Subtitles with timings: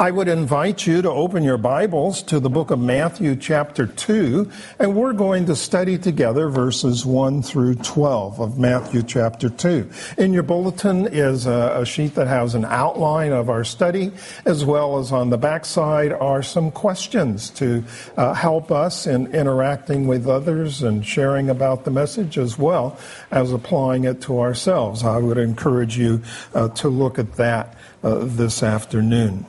[0.00, 4.48] I would invite you to open your Bibles to the book of Matthew, chapter 2,
[4.78, 9.90] and we're going to study together verses 1 through 12 of Matthew, chapter 2.
[10.18, 14.12] In your bulletin is a, sheet that has an outline of our study,
[14.44, 17.82] as well as on the backside are some questions to
[18.16, 22.96] uh, help us in interacting with others and sharing about the message, as well
[23.32, 25.02] as applying it to ourselves.
[25.02, 26.22] I would encourage you
[26.54, 29.44] uh, to look at that uh, this afternoon.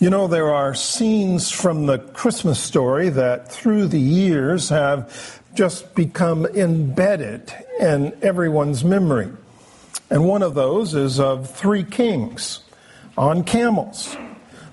[0.00, 5.94] You know, there are scenes from the Christmas story that through the years have just
[5.94, 9.30] become embedded in everyone's memory.
[10.10, 12.64] And one of those is of three kings
[13.16, 14.16] on camels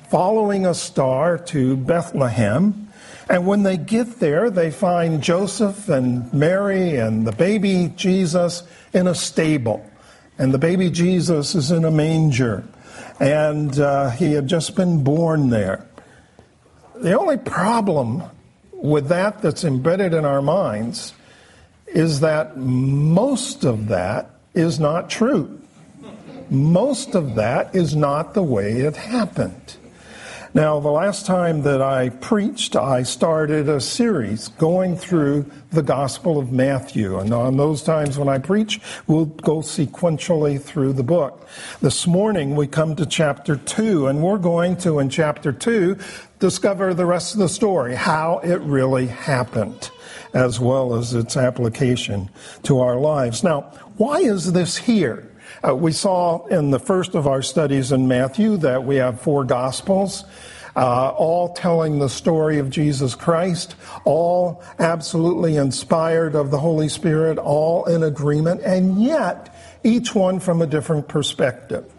[0.09, 2.89] following a star to Bethlehem.
[3.29, 9.05] And when they get there, they find Joseph and Mary and the baby Jesus in
[9.05, 9.85] a stable.
[10.39, 12.63] And the baby Jesus is in a manger
[13.21, 15.85] and uh, he had just been born there.
[16.95, 18.23] The only problem
[18.73, 21.13] with that that's embedded in our minds
[21.85, 25.61] is that most of that is not true.
[26.49, 29.77] Most of that is not the way it happened.
[30.53, 36.37] Now, the last time that I preached, I started a series going through the Gospel
[36.37, 37.17] of Matthew.
[37.19, 41.47] And on those times when I preach, we'll go sequentially through the book.
[41.79, 45.97] This morning, we come to chapter 2, and we're going to, in chapter 2,
[46.39, 49.89] discover the rest of the story, how it really happened,
[50.33, 52.29] as well as its application
[52.63, 53.41] to our lives.
[53.41, 55.30] Now, why is this here?
[55.67, 59.43] Uh, we saw in the first of our studies in Matthew that we have four
[59.43, 60.23] Gospels.
[60.73, 67.37] Uh, all telling the story of Jesus Christ, all absolutely inspired of the Holy Spirit,
[67.37, 71.91] all in agreement, and yet each one from a different perspective.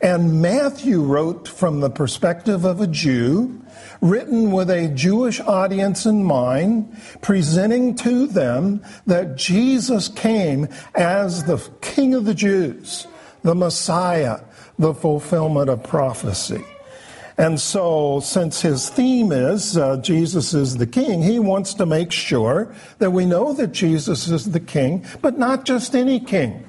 [0.00, 3.61] And Matthew wrote from the perspective of a Jew,
[4.00, 11.58] written with a Jewish audience in mind, presenting to them that Jesus came as the
[11.80, 13.06] King of the Jews,
[13.42, 14.40] the Messiah,
[14.78, 16.64] the fulfillment of prophecy.
[17.38, 22.12] And so, since his theme is uh, Jesus is the King, he wants to make
[22.12, 26.64] sure that we know that Jesus is the King, but not just any King.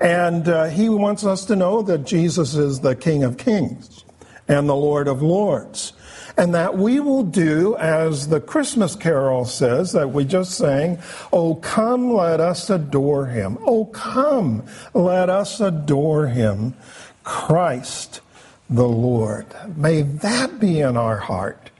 [0.00, 4.04] And uh, he wants us to know that Jesus is the King of Kings
[4.48, 5.92] and the Lord of Lords
[6.36, 10.98] and that we will do as the Christmas carol says that we just sang,
[11.32, 13.58] Oh, come, let us adore him.
[13.60, 16.74] Oh, come, let us adore him,
[17.22, 18.20] Christ
[18.68, 19.46] the Lord.
[19.76, 21.70] May that be in our heart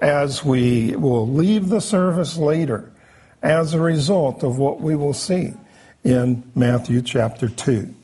[0.00, 2.90] as we will leave the service later
[3.42, 5.54] as a result of what we will see
[6.02, 7.94] in Matthew chapter 2.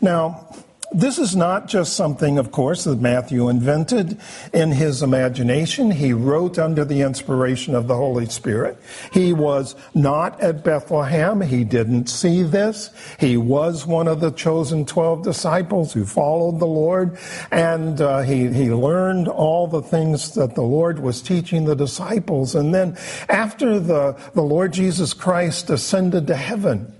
[0.00, 0.54] Now,
[0.92, 4.18] this is not just something, of course, that Matthew invented
[4.52, 5.92] in his imagination.
[5.92, 8.76] He wrote under the inspiration of the Holy Spirit.
[9.12, 11.42] He was not at Bethlehem.
[11.42, 12.90] He didn't see this.
[13.20, 17.16] He was one of the chosen 12 disciples who followed the Lord.
[17.52, 22.56] And uh, he, he learned all the things that the Lord was teaching the disciples.
[22.56, 22.98] And then
[23.28, 26.92] after the, the Lord Jesus Christ ascended to heaven,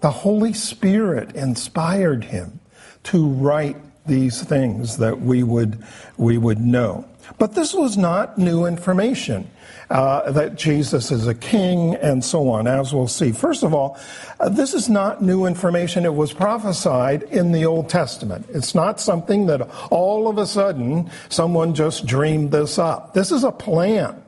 [0.00, 2.60] the Holy Spirit inspired him
[3.04, 3.76] to write
[4.06, 5.78] these things that we would,
[6.16, 7.04] we would know.
[7.38, 9.48] But this was not new information.
[9.90, 13.30] Uh, that Jesus is a king and so on, as we'll see.
[13.30, 13.98] First of all,
[14.40, 16.06] uh, this is not new information.
[16.06, 18.46] It was prophesied in the Old Testament.
[18.48, 23.12] It's not something that all of a sudden someone just dreamed this up.
[23.12, 24.22] This is a plan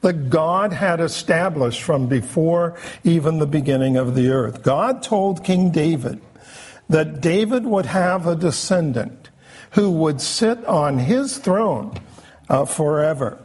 [0.00, 4.62] that God had established from before even the beginning of the earth.
[4.62, 6.22] God told King David,
[6.92, 9.30] that David would have a descendant
[9.72, 11.98] who would sit on his throne
[12.48, 13.38] uh, forever.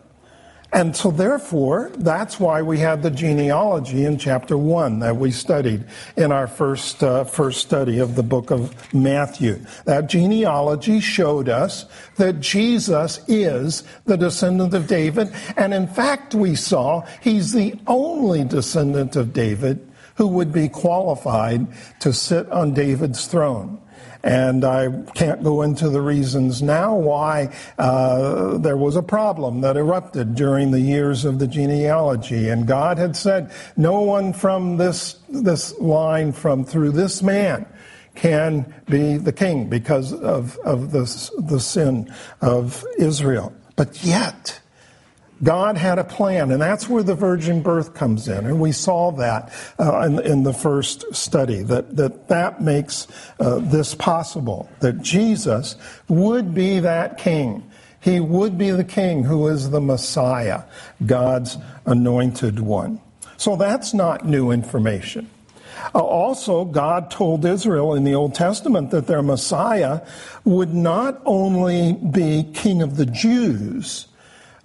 [0.73, 5.85] And so, therefore, that's why we had the genealogy in chapter 1 that we studied
[6.17, 9.61] in our first, uh, first study of the book of Matthew.
[9.85, 11.85] That genealogy showed us
[12.17, 15.33] that Jesus is the descendant of David.
[15.55, 19.86] And in fact, we saw he's the only descendant of David
[20.17, 21.67] who would be qualified
[21.99, 23.79] to sit on David's throne.
[24.23, 29.77] And I can't go into the reasons now why uh, there was a problem that
[29.77, 32.49] erupted during the years of the genealogy.
[32.49, 37.65] And God had said, no one from this, this line, from through this man,
[38.15, 41.03] can be the king because of, of the,
[41.37, 42.11] the sin
[42.41, 43.53] of Israel.
[43.75, 44.59] But yet,
[45.43, 48.45] God had a plan, and that's where the virgin birth comes in.
[48.45, 53.07] And we saw that uh, in, in, the first study, that that, that makes
[53.39, 55.75] uh, this possible, that Jesus
[56.07, 57.69] would be that king.
[57.99, 60.63] He would be the king who is the Messiah,
[61.05, 63.01] God's anointed one.
[63.37, 65.29] So that's not new information.
[65.93, 70.01] Uh, also, God told Israel in the Old Testament that their Messiah
[70.43, 74.07] would not only be king of the Jews,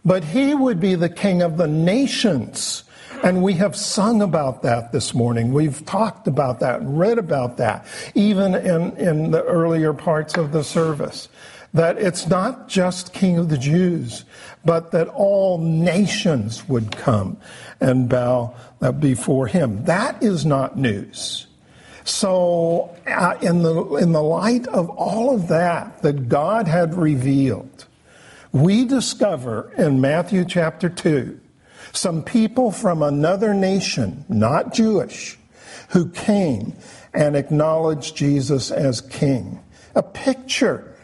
[0.04, 2.84] but he would be the king of the nations.
[3.22, 5.52] And we have sung about that this morning.
[5.52, 10.64] We've talked about that, read about that, even in, in the earlier parts of the
[10.64, 11.28] service.
[11.74, 14.24] That it's not just King of the Jews,
[14.64, 17.38] but that all nations would come
[17.80, 19.84] and bow uh, before him.
[19.84, 21.46] That is not news.
[22.04, 27.86] So, uh, in, the, in the light of all of that that God had revealed,
[28.52, 31.40] we discover in Matthew chapter 2
[31.92, 35.38] some people from another nation, not Jewish,
[35.88, 36.74] who came
[37.12, 39.60] and acknowledged Jesus as king.
[39.94, 40.94] A picture.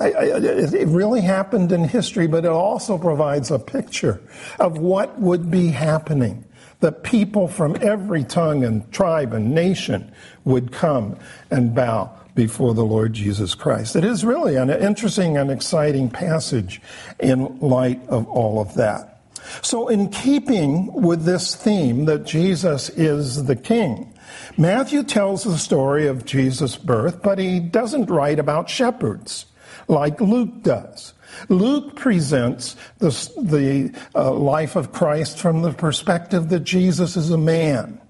[0.00, 4.22] It really happened in history, but it also provides a picture
[4.58, 6.44] of what would be happening.
[6.80, 10.10] That people from every tongue and tribe and nation
[10.44, 11.18] would come
[11.50, 13.94] and bow before the Lord Jesus Christ.
[13.94, 16.80] It is really an interesting and exciting passage
[17.18, 19.20] in light of all of that.
[19.60, 24.14] So, in keeping with this theme that Jesus is the King,
[24.56, 29.44] Matthew tells the story of Jesus' birth, but he doesn't write about shepherds
[29.86, 31.12] like Luke does.
[31.50, 37.36] Luke presents the, the uh, life of Christ from the perspective that Jesus is a
[37.36, 38.00] man,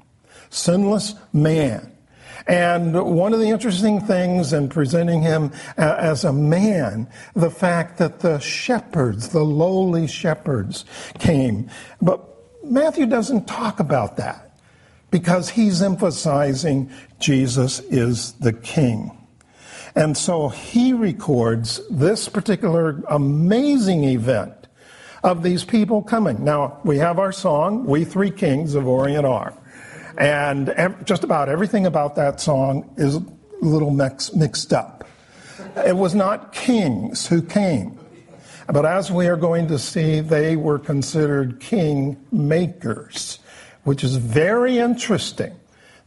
[0.50, 1.89] sinless man.
[2.46, 7.98] And one of the interesting things in presenting him uh, as a man, the fact
[7.98, 10.84] that the shepherds, the lowly shepherds,
[11.18, 11.70] came.
[12.00, 12.24] But
[12.64, 14.58] Matthew doesn't talk about that
[15.10, 19.16] because he's emphasizing Jesus is the king.
[19.94, 24.54] And so he records this particular amazing event
[25.22, 26.44] of these people coming.
[26.44, 29.52] Now, we have our song, We Three Kings of Orient Are.
[30.20, 30.74] And
[31.04, 33.24] just about everything about that song is a
[33.62, 35.08] little mix, mixed up.
[35.76, 37.98] It was not kings who came.
[38.68, 43.38] But as we are going to see, they were considered king makers,
[43.84, 45.58] which is very interesting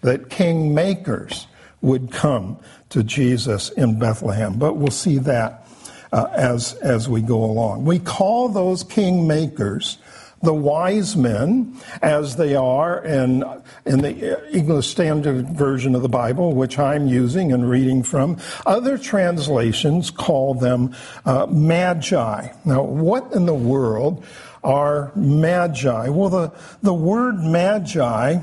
[0.02, 1.48] that king makers
[1.82, 2.60] would come
[2.90, 4.60] to Jesus in Bethlehem.
[4.60, 5.68] But we'll see that
[6.12, 7.86] uh, as, as we go along.
[7.86, 9.98] We call those king makers
[10.44, 13.44] the wise men, as they are in,
[13.86, 18.38] in the English Standard Version of the Bible, which I'm using and reading from.
[18.66, 20.94] Other translations call them
[21.26, 22.50] uh, magi.
[22.66, 24.24] Now, what in the world
[24.64, 26.10] are magi?
[26.10, 26.52] Well, the,
[26.82, 28.40] the word magi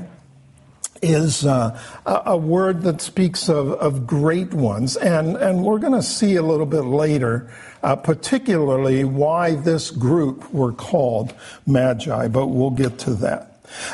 [1.01, 4.95] is uh, a word that speaks of, of great ones.
[4.97, 7.49] And, and we're going to see a little bit later,
[7.83, 11.33] uh, particularly why this group were called
[11.65, 13.47] Magi, but we'll get to that.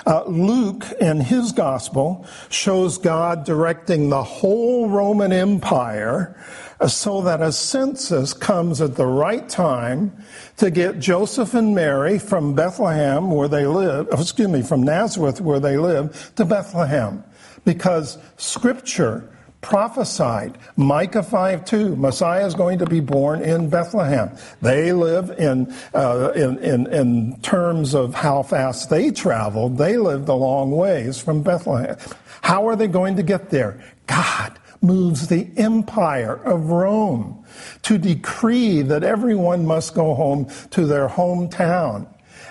[0.06, 6.36] Uh, Luke, in his gospel, shows God directing the whole Roman Empire
[6.86, 10.12] so that a census comes at the right time
[10.58, 15.42] to get Joseph and Mary from Bethlehem, where they live, oh, excuse me, from Nazareth,
[15.42, 17.24] where they live, to Bethlehem.
[17.66, 19.28] Because Scripture
[19.62, 24.30] prophesied, Micah 5 2, Messiah is going to be born in Bethlehem.
[24.62, 30.30] They live in, uh, in, in, in terms of how fast they traveled, they lived
[30.30, 31.98] a long ways from Bethlehem.
[32.42, 33.82] How are they going to get there?
[34.06, 37.44] God moves the empire of Rome
[37.84, 42.08] to decree that everyone must go home to their hometown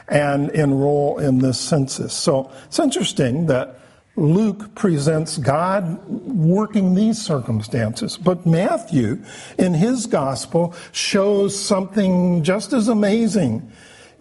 [0.09, 2.13] and enroll in this census.
[2.13, 3.81] So it's interesting that
[4.17, 8.17] Luke presents God working these circumstances.
[8.17, 9.23] But Matthew,
[9.59, 13.71] in his gospel, shows something just as amazing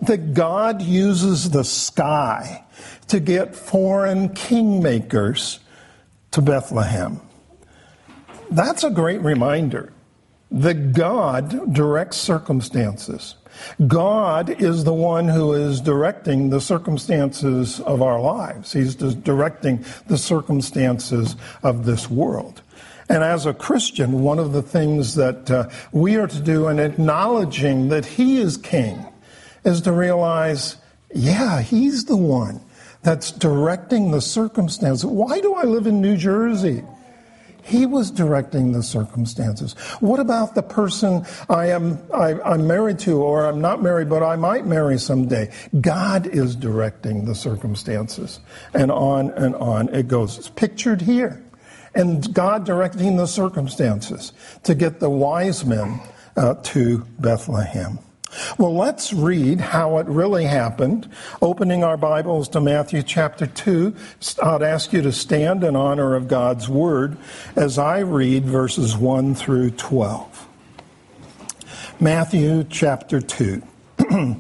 [0.02, 2.66] that God uses the sky
[3.08, 5.60] to get foreign kingmakers
[6.32, 7.22] to Bethlehem.
[8.52, 9.92] That's a great reminder
[10.52, 13.36] that God directs circumstances.
[13.88, 18.74] God is the one who is directing the circumstances of our lives.
[18.74, 22.62] He's directing the circumstances of this world.
[23.08, 26.80] And as a Christian, one of the things that uh, we are to do in
[26.80, 29.06] acknowledging that He is King
[29.64, 30.78] is to realize,
[31.14, 32.62] yeah, He's the one
[33.04, 35.06] that's directing the circumstances.
[35.06, 36.84] Why do I live in New Jersey?
[37.66, 39.74] He was directing the circumstances.
[40.00, 44.22] What about the person I am I, I'm married to, or I'm not married, but
[44.22, 45.52] I might marry someday?
[45.82, 48.40] God is directing the circumstances,
[48.76, 50.38] and on and on it goes.
[50.38, 51.44] It's pictured here,
[51.96, 54.32] and God directing the circumstances
[54.62, 56.00] to get the wise men
[56.38, 57.98] uh, to Bethlehem.
[58.58, 61.10] Well, let's read how it really happened.
[61.42, 63.96] Opening our Bibles to Matthew chapter 2,
[64.44, 67.18] I'd ask you to stand in honor of God's Word
[67.56, 70.48] as I read verses 1 through 12.
[72.00, 73.62] Matthew chapter 2.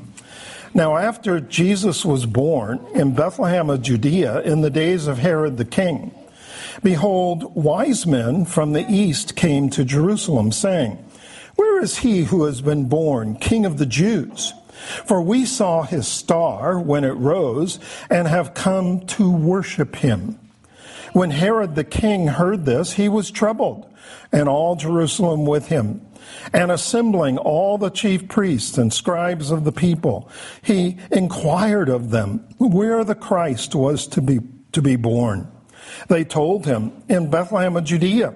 [0.73, 5.65] now, after Jesus was born in Bethlehem of Judea in the days of Herod the
[5.65, 6.13] king,
[6.83, 11.04] behold, wise men from the east came to Jerusalem, saying,
[11.55, 14.53] where is he who has been born, King of the Jews?
[15.05, 20.39] For we saw his star when it rose and have come to worship him.
[21.13, 23.89] When Herod the king heard this, he was troubled,
[24.31, 26.01] and all Jerusalem with him.
[26.51, 30.29] And assembling all the chief priests and scribes of the people,
[30.61, 34.39] he inquired of them where the Christ was to be,
[34.73, 35.49] to be born.
[36.09, 38.35] They told him, In Bethlehem of Judea.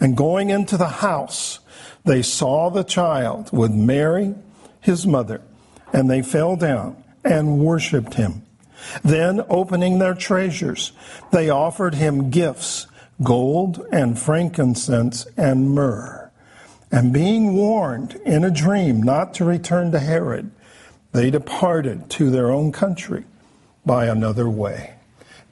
[0.00, 1.60] And going into the house,
[2.04, 4.34] they saw the child with Mary,
[4.80, 5.40] his mother,
[5.92, 8.42] and they fell down and worshiped him.
[9.02, 10.92] Then, opening their treasures,
[11.32, 12.86] they offered him gifts
[13.22, 16.30] gold and frankincense and myrrh.
[16.90, 20.50] And being warned in a dream not to return to Herod,
[21.12, 23.24] they departed to their own country
[23.86, 24.94] by another way.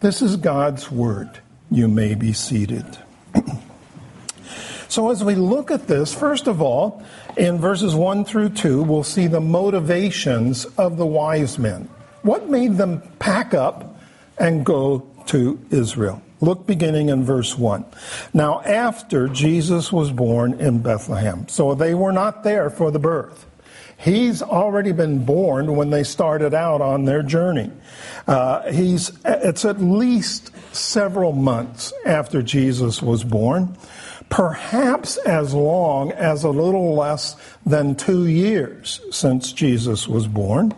[0.01, 1.41] This is God's word.
[1.71, 2.99] You may be seated.
[4.93, 7.03] so, as we look at this, first of all,
[7.39, 11.89] in verses 1 through 2, we'll see the motivations of the wise men.
[12.21, 13.99] What made them pack up
[14.37, 16.21] and go to Israel?
[16.43, 17.87] Look beginning in verse 1.
[18.35, 23.47] Now, after Jesus was born in Bethlehem, so they were not there for the birth.
[23.97, 27.71] He's already been born when they started out on their journey.
[28.27, 33.75] Uh, he's, it's at least several months after Jesus was born,
[34.33, 37.37] perhaps as long as a little less
[37.67, 40.73] than two years since Jesus was born.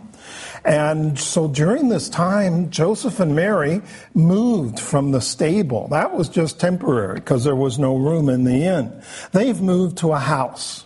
[0.65, 3.81] And so during this time, Joseph and Mary
[4.13, 5.87] moved from the stable.
[5.87, 9.01] That was just temporary because there was no room in the inn.
[9.31, 10.83] They've moved to a house.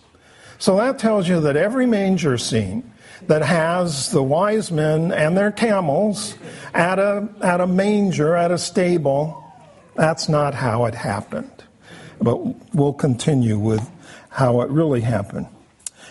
[0.59, 2.93] So that tells you that every manger scene
[3.25, 6.35] that has the wise men and their camels
[6.75, 9.43] at a, at a manger, at a stable,
[9.95, 11.63] that's not how it happened.
[12.21, 12.37] But
[12.73, 13.89] we'll continue with
[14.29, 15.47] how it really happened.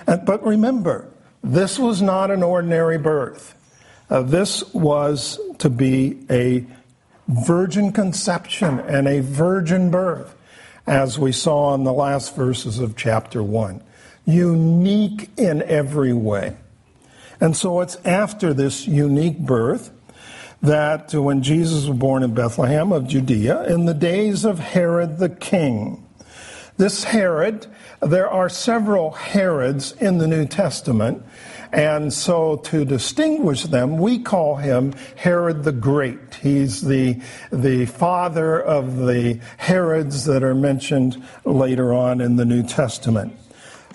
[0.06, 1.08] And, but remember,
[1.42, 3.54] this was not an ordinary birth.
[4.10, 6.66] Uh, this was to be a
[7.28, 10.34] virgin conception and a virgin birth,
[10.86, 13.82] as we saw in the last verses of chapter 1
[14.28, 16.54] unique in every way.
[17.40, 19.90] And so it's after this unique birth
[20.62, 25.28] that when Jesus was born in Bethlehem of Judea in the days of Herod the
[25.28, 26.04] king.
[26.76, 27.66] This Herod,
[28.00, 31.24] there are several Herods in the New Testament,
[31.72, 36.36] and so to distinguish them, we call him Herod the Great.
[36.36, 42.62] He's the, the father of the Herods that are mentioned later on in the New
[42.62, 43.36] Testament.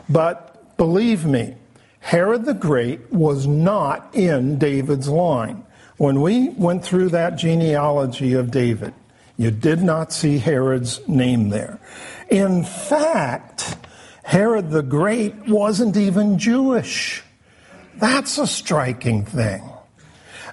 [0.09, 1.55] But believe me,
[2.01, 5.63] Herod the Great was not in David's line.
[5.97, 8.93] When we went through that genealogy of David,
[9.37, 11.79] you did not see Herod's name there.
[12.29, 13.77] In fact,
[14.23, 17.23] Herod the Great wasn't even Jewish.
[17.97, 19.61] That's a striking thing.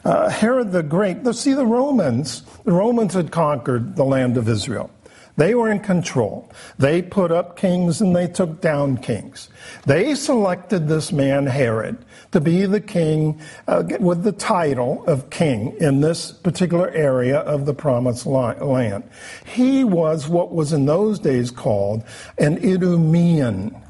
[0.05, 4.91] Uh, Herod the Great, see the Romans, the Romans had conquered the land of Israel.
[5.37, 6.51] They were in control.
[6.79, 9.49] They put up kings and they took down kings.
[9.87, 11.99] They selected this man, Herod,
[12.33, 17.67] to be the king uh, with the title of king in this particular area of
[17.67, 19.09] the promised land.
[19.45, 22.05] He was what was in those days called
[22.39, 23.83] an Idumean.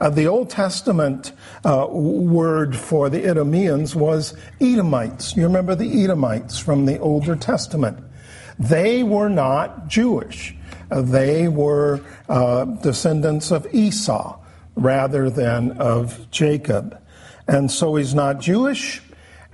[0.00, 1.32] Uh, the Old Testament
[1.64, 5.36] uh, word for the Idumeans was Edomites.
[5.36, 7.98] You remember the Edomites from the Older Testament.
[8.60, 10.54] They were not Jewish.
[10.90, 14.38] Uh, they were uh, descendants of Esau
[14.76, 17.00] rather than of Jacob.
[17.48, 19.02] And so he's not Jewish,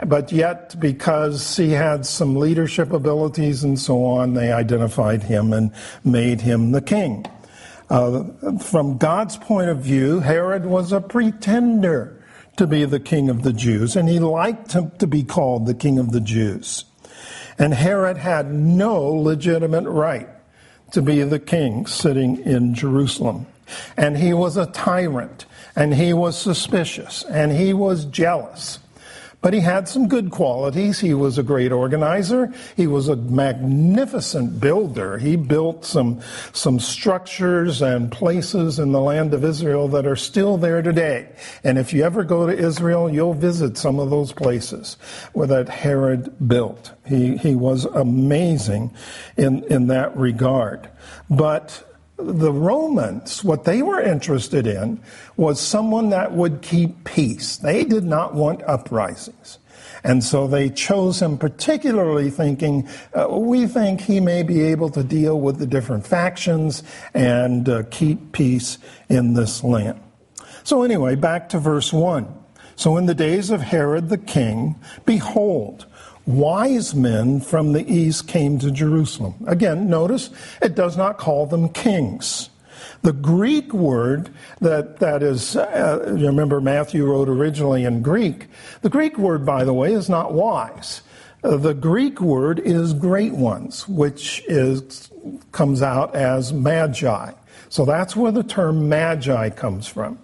[0.04, 5.72] but yet because he had some leadership abilities and so on, they identified him and
[6.04, 7.24] made him the king.
[7.88, 8.24] Uh,
[8.58, 12.20] from God's point of view, Herod was a pretender
[12.56, 15.74] to be the king of the Jews, and he liked to, to be called the
[15.74, 16.84] king of the Jews.
[17.58, 20.28] And Herod had no legitimate right
[20.92, 23.46] to be the king sitting in Jerusalem.
[23.96, 25.46] And he was a tyrant,
[25.76, 28.78] and he was suspicious, and he was jealous.
[29.44, 31.00] But he had some good qualities.
[31.00, 32.50] He was a great organizer.
[32.78, 35.18] He was a magnificent builder.
[35.18, 36.22] He built some,
[36.54, 41.28] some structures and places in the land of Israel that are still there today.
[41.62, 44.96] And if you ever go to Israel, you'll visit some of those places
[45.34, 46.92] where that Herod built.
[47.06, 48.94] He, he was amazing
[49.36, 50.88] in, in that regard.
[51.28, 51.84] But
[52.16, 55.00] the Romans, what they were interested in
[55.36, 57.56] was someone that would keep peace.
[57.56, 59.58] They did not want uprisings.
[60.04, 65.02] And so they chose him particularly thinking, uh, we think he may be able to
[65.02, 66.82] deal with the different factions
[67.14, 68.78] and uh, keep peace
[69.08, 69.98] in this land.
[70.62, 72.28] So anyway, back to verse 1.
[72.76, 75.86] So in the days of Herod the king, behold,
[76.26, 79.34] wise men from the east came to Jerusalem.
[79.46, 80.30] Again, notice
[80.62, 82.50] it does not call them kings.
[83.02, 88.46] The Greek word that, that is, uh, remember Matthew wrote originally in Greek.
[88.80, 91.02] The Greek word, by the way, is not wise.
[91.42, 95.10] Uh, the Greek word is great ones, which is,
[95.52, 97.32] comes out as magi.
[97.68, 100.18] So that's where the term magi comes from.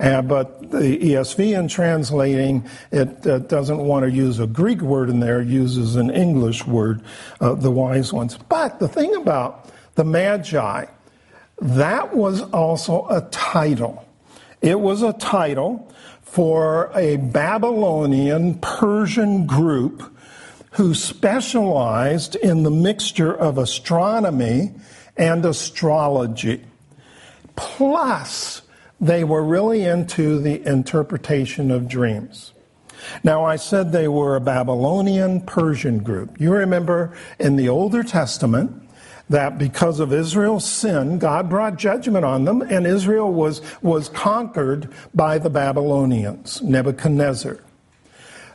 [0.00, 5.10] Uh, but the ESV, in translating, it uh, doesn't want to use a Greek word
[5.10, 7.02] in there, uses an English word,
[7.40, 8.38] uh, the wise ones.
[8.48, 10.86] But the thing about the Magi,
[11.60, 14.06] that was also a title.
[14.62, 20.16] It was a title for a Babylonian Persian group
[20.72, 24.72] who specialized in the mixture of astronomy
[25.16, 26.64] and astrology.
[27.56, 28.62] Plus,
[29.00, 32.52] they were really into the interpretation of dreams.
[33.24, 36.38] Now, I said they were a Babylonian Persian group.
[36.38, 38.82] You remember in the Older Testament
[39.30, 44.92] that because of Israel's sin, God brought judgment on them, and Israel was, was conquered
[45.14, 47.58] by the Babylonians, Nebuchadnezzar.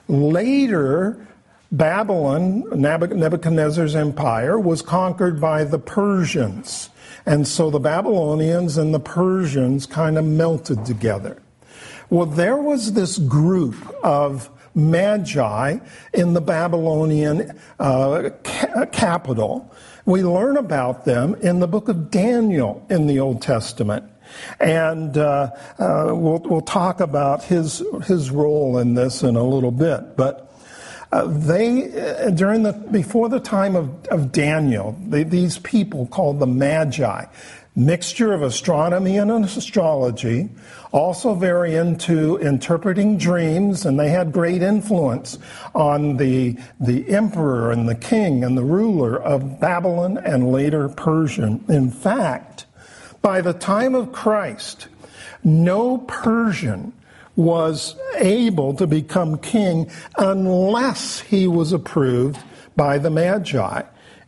[0.07, 1.25] Later,
[1.71, 6.89] Babylon, Nebuchadnezzar's empire, was conquered by the Persians.
[7.25, 11.41] And so the Babylonians and the Persians kind of melted together.
[12.09, 15.79] Well, there was this group of magi
[16.13, 19.73] in the Babylonian uh, ca- capital.
[20.05, 24.11] We learn about them in the book of Daniel in the Old Testament.
[24.59, 29.71] And uh, uh, we'll, we'll talk about his, his role in this in a little
[29.71, 30.17] bit.
[30.17, 30.44] But
[31.15, 36.39] uh, they, uh, during the, before the time of, of Daniel, they, these people called
[36.39, 37.23] the Magi,
[37.73, 40.49] mixture of astronomy and astrology,
[40.91, 45.39] also very into interpreting dreams, and they had great influence
[45.73, 51.63] on the, the emperor and the king and the ruler of Babylon and later Persian.
[51.69, 52.65] In fact,
[53.21, 54.89] by the time of Christ,
[55.45, 56.91] no Persian
[57.35, 62.37] was able to become king unless he was approved
[62.75, 63.81] by the Magi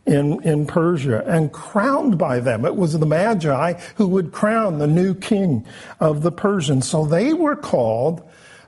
[0.06, 2.64] in, in Persia and crowned by them.
[2.64, 5.66] It was the Magi who would crown the new king
[6.00, 6.88] of the Persians.
[6.88, 8.22] So they were called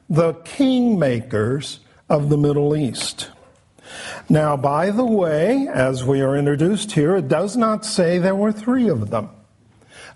[0.08, 3.30] the kingmakers of the Middle East.
[4.28, 8.52] Now, by the way, as we are introduced here, it does not say there were
[8.52, 9.30] three of them.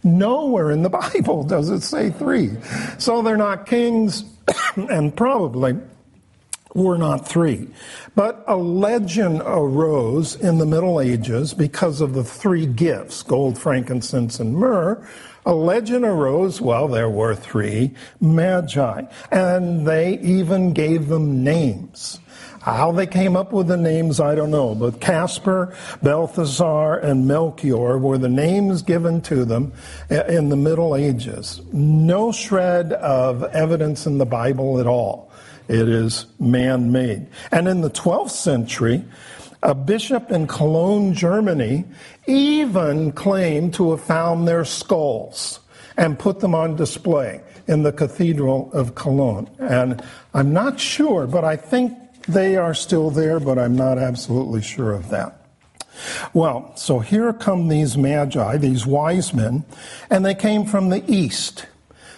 [0.05, 2.53] Nowhere in the Bible does it say three.
[2.99, 4.25] So they're not kings
[4.77, 5.77] and probably
[6.75, 7.69] were not three.
[8.15, 14.41] But a legend arose in the Middle Ages because of the three gifts gold, frankincense,
[14.41, 15.07] and myrrh.
[15.47, 22.19] A legend arose, well, there were three magi, and they even gave them names.
[22.65, 27.99] How they came up with the names, I don't know, but Caspar, Balthazar, and Melchior
[27.99, 29.75] were the names given to them
[30.09, 31.61] in the Middle Ages.
[31.75, 35.31] No shred of evidence in the Bible at all.
[35.69, 37.27] It is man made.
[37.53, 39.05] And in the 12th century,
[39.63, 41.85] a bishop in Cologne, Germany,
[42.27, 45.61] even claimed to have found their skulls
[45.99, 47.43] and put them on display.
[47.67, 49.49] in the Cathedral of Cologne.
[49.59, 51.97] And I'm not sure, but I think
[52.29, 55.41] they are still there, but I'm not absolutely sure of that.
[56.33, 59.65] Well, so here come these magi, these wise men,
[60.11, 61.67] and they came from the east.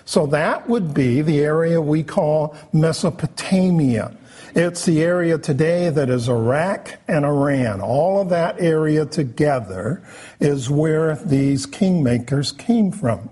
[0.05, 4.17] So that would be the area we call Mesopotamia.
[4.55, 7.81] It's the area today that is Iraq and Iran.
[7.81, 10.03] All of that area together
[10.41, 13.29] is where these kingmakers came from.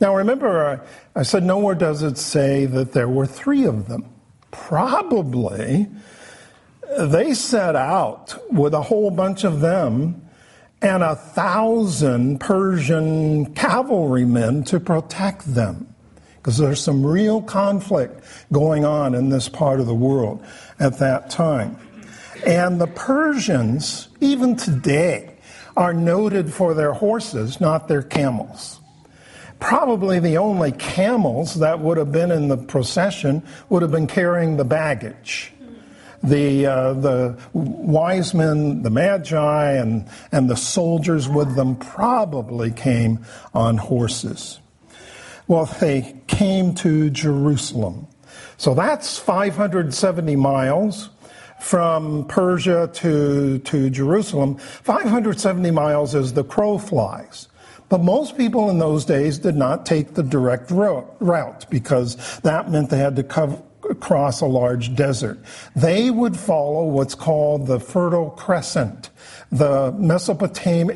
[0.00, 0.84] Now remember,
[1.16, 4.04] I said nowhere does it say that there were three of them.
[4.50, 5.88] Probably
[6.98, 10.22] they set out with a whole bunch of them
[10.80, 15.94] and a thousand Persian cavalrymen to protect them.
[16.36, 20.42] Because there's some real conflict going on in this part of the world
[20.78, 21.76] at that time.
[22.46, 25.34] And the Persians, even today,
[25.76, 28.77] are noted for their horses, not their camels.
[29.60, 34.56] Probably the only camels that would have been in the procession would have been carrying
[34.56, 35.52] the baggage
[36.22, 43.24] the, uh, the wise men, the magi, and, and the soldiers with them probably came
[43.54, 44.58] on horses.
[45.46, 48.06] Well, they came to Jerusalem.
[48.56, 51.10] So that's 570 miles
[51.60, 54.58] from Persia to, to Jerusalem.
[54.58, 57.48] 570 miles as the crow flies.
[57.88, 62.90] But most people in those days did not take the direct route because that meant
[62.90, 65.38] they had to cover, across a large desert.
[65.74, 69.10] They would follow what's called the Fertile Crescent,
[69.50, 69.92] the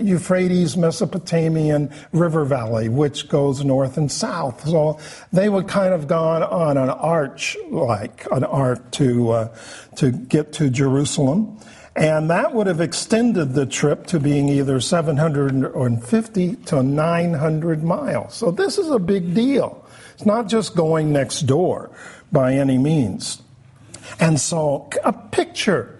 [0.00, 4.68] Euphrates Mesopotamian river valley, which goes north and south.
[4.68, 4.98] So
[5.33, 9.57] they would kind of gone on an arch, like an arc to, uh,
[9.96, 11.59] to get to Jerusalem.
[11.94, 18.35] And that would have extended the trip to being either 750 to 900 miles.
[18.35, 19.85] So this is a big deal.
[20.14, 21.90] It's not just going next door
[22.31, 23.42] by any means.
[24.18, 25.98] And so, a picture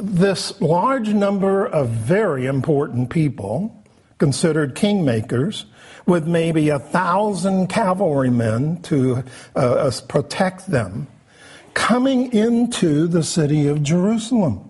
[0.00, 3.84] this large number of very important people,
[4.18, 5.64] considered kingmakers,
[6.06, 9.22] with maybe a thousand cavalrymen to
[9.54, 11.06] uh, uh, protect them,
[11.74, 14.69] coming into the city of Jerusalem.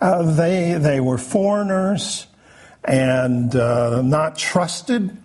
[0.00, 2.26] Uh, they, they were foreigners
[2.84, 5.16] and uh, not trusted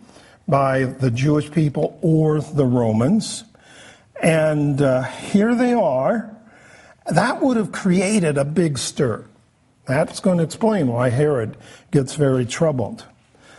[0.48, 3.44] by the Jewish people or the Romans.
[4.22, 6.36] And uh, here they are.
[7.12, 9.26] That would have created a big stir.
[9.86, 11.58] That's going to explain why Herod
[11.92, 13.06] gets very troubled.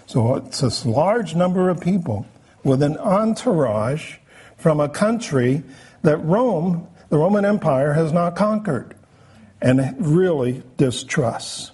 [0.07, 2.27] So it's this large number of people
[2.65, 4.17] with an entourage
[4.57, 5.63] from a country
[6.03, 8.95] that Rome, the Roman Empire, has not conquered
[9.63, 11.71] and really distrusts.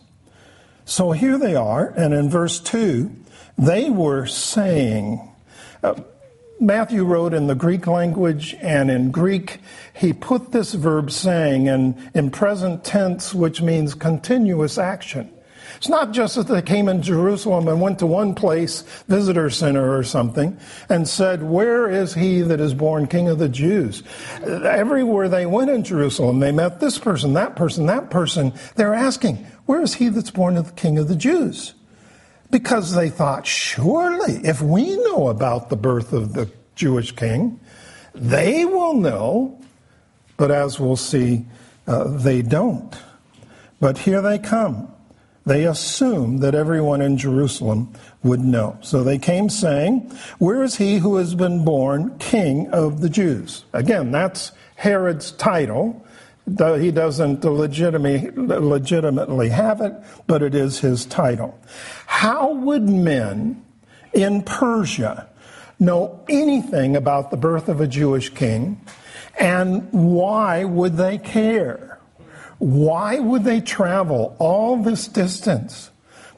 [0.85, 3.11] So here they are, and in verse 2,
[3.57, 5.21] they were saying,
[5.83, 5.95] uh,
[6.61, 9.61] Matthew wrote in the Greek language, and in Greek,
[9.95, 15.33] he put this verb saying in, in present tense, which means continuous action.
[15.77, 19.97] It's not just that they came in Jerusalem and went to one place, visitor center
[19.97, 24.03] or something, and said, Where is he that is born king of the Jews?
[24.43, 28.53] Everywhere they went in Jerusalem, they met this person, that person, that person.
[28.77, 31.75] They're asking, Where is he that's born of the king of the Jews?
[32.51, 37.61] because they thought, surely, if we know about the birth of the Jewish king,
[38.15, 39.61] they will know.
[40.37, 41.47] But as we'll see,
[41.87, 42.97] uh, they don't.
[43.81, 44.93] But here they come.
[45.49, 48.77] They assume that everyone in Jerusalem would know.
[48.83, 53.65] So they came saying, Where is he who has been born king of the Jews?
[53.73, 56.05] Again, that's Herod's title
[56.57, 59.95] he doesn't legitimately have it,
[60.27, 61.59] but it is his title.
[62.07, 63.63] How would men
[64.13, 65.29] in Persia
[65.79, 68.81] know anything about the birth of a Jewish king,
[69.39, 71.88] and why would they care?
[72.59, 75.91] Why would they travel all this distance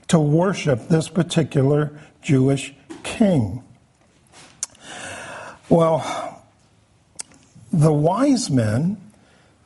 [0.08, 3.62] to worship this particular Jewish king?
[5.68, 6.42] Well,
[7.72, 8.96] the wise men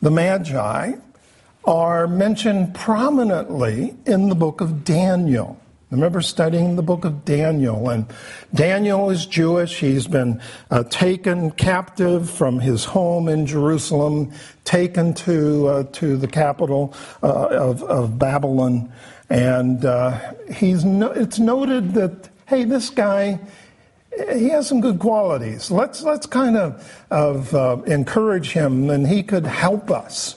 [0.04, 0.92] the Magi,
[1.64, 5.58] are mentioned prominently in the book of Daniel.
[5.94, 8.12] I remember studying the book of Daniel, and
[8.52, 9.78] Daniel is Jewish.
[9.78, 14.32] He's been uh, taken captive from his home in Jerusalem,
[14.64, 18.92] taken to uh, to the capital uh, of, of Babylon,
[19.30, 20.18] and uh,
[20.52, 23.38] he's no, it's noted that hey, this guy
[24.32, 25.70] he has some good qualities.
[25.70, 30.34] Let's let's kind of of uh, encourage him, and he could help us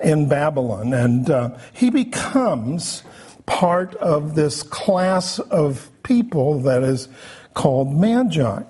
[0.00, 0.92] in Babylon.
[0.92, 3.04] And uh, he becomes
[3.48, 7.08] part of this class of people that is
[7.54, 8.62] called magi.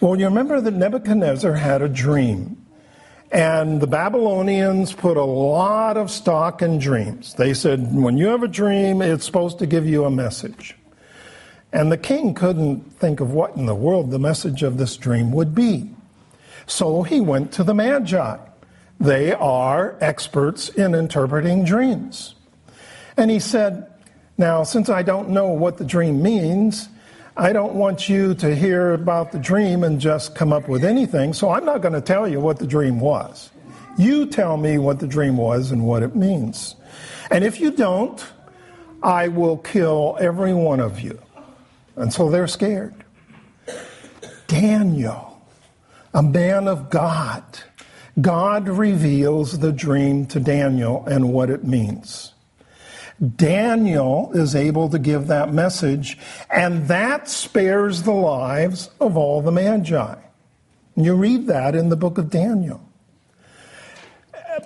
[0.00, 2.56] Well, you remember that Nebuchadnezzar had a dream.
[3.30, 7.34] And the Babylonians put a lot of stock in dreams.
[7.34, 10.74] They said, when you have a dream, it's supposed to give you a message.
[11.72, 15.30] And the king couldn't think of what in the world the message of this dream
[15.30, 15.90] would be.
[16.66, 18.38] So he went to the Magi.
[18.98, 22.34] They are experts in interpreting dreams.
[23.16, 23.89] And he said,
[24.40, 26.88] Now, since I don't know what the dream means,
[27.36, 31.34] I don't want you to hear about the dream and just come up with anything,
[31.34, 33.50] so I'm not going to tell you what the dream was.
[33.98, 36.74] You tell me what the dream was and what it means.
[37.30, 38.26] And if you don't,
[39.02, 41.20] I will kill every one of you.
[41.96, 42.94] And so they're scared.
[44.46, 45.46] Daniel,
[46.14, 47.44] a man of God,
[48.18, 52.29] God reveals the dream to Daniel and what it means.
[53.36, 56.16] Daniel is able to give that message,
[56.50, 60.14] and that spares the lives of all the Magi.
[60.96, 62.80] And you read that in the book of Daniel.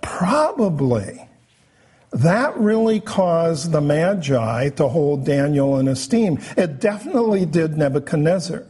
[0.03, 1.29] Probably
[2.14, 6.38] that really caused the Magi to hold Daniel in esteem.
[6.57, 8.64] It definitely did Nebuchadnezzar.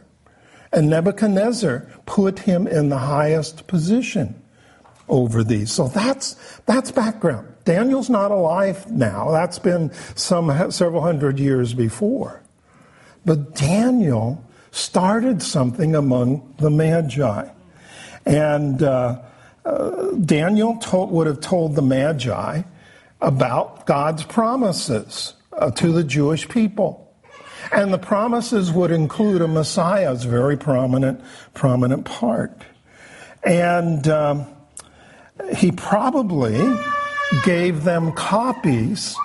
[0.73, 4.41] And Nebuchadnezzar put him in the highest position
[5.07, 5.71] over these.
[5.71, 6.33] So that's,
[6.65, 7.54] that's background.
[7.65, 9.31] Daniel's not alive now.
[9.31, 12.41] That's been some several hundred years before.
[13.25, 17.49] But Daniel started something among the Magi.
[18.25, 19.21] And uh,
[19.65, 22.61] uh, Daniel told, would have told the Magi
[23.21, 27.01] about God's promises uh, to the Jewish people.
[27.71, 31.19] And the promises would include a Messiah's very prominent,
[31.55, 32.61] prominent part.
[33.43, 34.45] And um,
[35.55, 36.57] he probably
[37.43, 39.15] gave them copies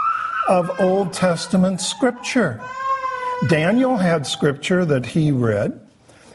[0.49, 2.61] of Old Testament scripture.
[3.49, 5.81] Daniel had scripture that he read.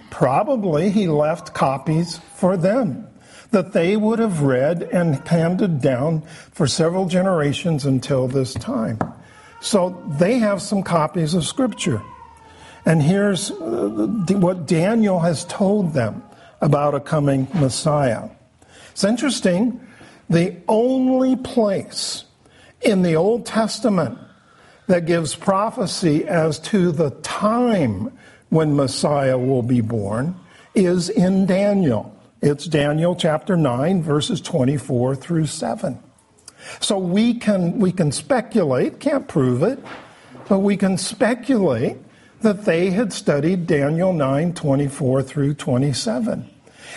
[0.09, 3.07] Probably he left copies for them
[3.51, 8.99] that they would have read and handed down for several generations until this time.
[9.61, 12.01] So they have some copies of scripture.
[12.85, 16.23] And here's uh, what Daniel has told them
[16.61, 18.29] about a coming Messiah.
[18.91, 19.84] It's interesting
[20.29, 22.25] the only place
[22.81, 24.17] in the Old Testament
[24.87, 28.17] that gives prophecy as to the time
[28.49, 30.35] when Messiah will be born
[30.73, 32.15] is in Daniel.
[32.41, 35.99] It's Daniel chapter 9, verses 24 through 7.
[36.79, 39.79] So we can, we can speculate, can't prove it,
[40.47, 41.97] but we can speculate
[42.41, 46.49] that they had studied Daniel 9, 24 through 27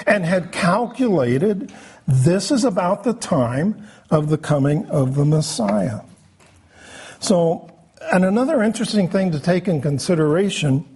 [0.07, 1.73] and had calculated
[2.09, 6.01] this is about the time of the coming of the Messiah.
[7.21, 7.71] So,
[8.11, 10.87] and another interesting thing to take in consideration,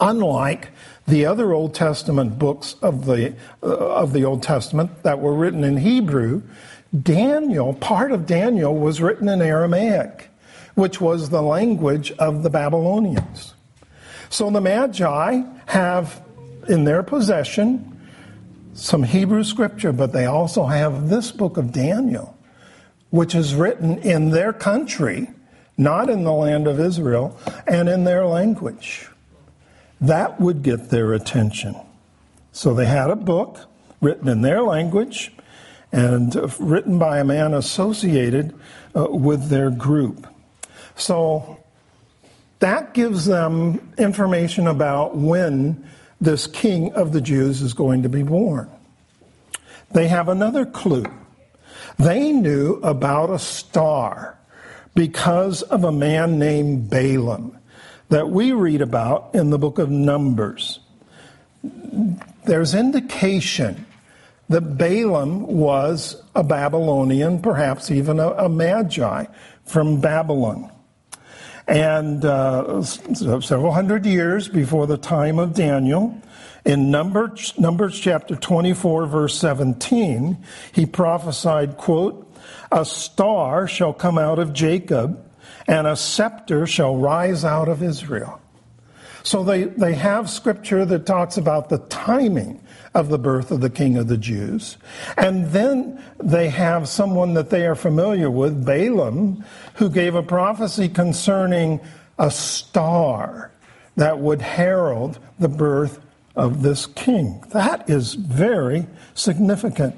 [0.00, 0.70] unlike
[1.06, 5.62] the other Old Testament books of the, uh, of the Old Testament that were written
[5.62, 6.42] in Hebrew,
[7.02, 10.30] Daniel, part of Daniel was written in Aramaic,
[10.74, 13.52] which was the language of the Babylonians.
[14.30, 16.22] So the Magi have
[16.66, 17.93] in their possession
[18.74, 22.36] some Hebrew scripture, but they also have this book of Daniel,
[23.10, 25.30] which is written in their country,
[25.78, 29.08] not in the land of Israel, and in their language.
[30.00, 31.76] That would get their attention.
[32.52, 33.58] So they had a book
[34.00, 35.32] written in their language
[35.92, 38.54] and written by a man associated
[38.94, 40.26] uh, with their group.
[40.96, 41.58] So
[42.58, 45.88] that gives them information about when
[46.24, 48.70] this king of the Jews is going to be born.
[49.92, 51.06] They have another clue.
[51.98, 54.38] They knew about a star
[54.94, 57.58] because of a man named Balaam
[58.08, 60.80] that we read about in the book of Numbers.
[62.44, 63.86] There's indication
[64.48, 69.26] that Balaam was a Babylonian, perhaps even a, a Magi
[69.64, 70.70] from Babylon.
[71.66, 76.20] And uh, several hundred years before the time of Daniel,
[76.64, 80.38] in Numbers, Numbers chapter 24, verse 17,
[80.72, 82.30] he prophesied, quote,
[82.72, 85.22] A star shall come out of Jacob,
[85.66, 88.40] and a scepter shall rise out of Israel.
[89.24, 92.60] So they, they have scripture that talks about the timing
[92.92, 94.76] of the birth of the King of the Jews.
[95.16, 99.42] And then they have someone that they are familiar with, Balaam,
[99.76, 101.80] who gave a prophecy concerning
[102.18, 103.50] a star
[103.96, 106.00] that would herald the birth
[106.36, 107.42] of this king.
[107.52, 109.96] That is very significant.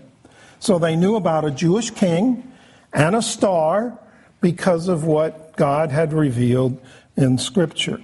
[0.60, 2.52] So they knew about a Jewish king
[2.92, 3.98] and a star
[4.40, 6.80] because of what God had revealed
[7.16, 8.00] in Scripture.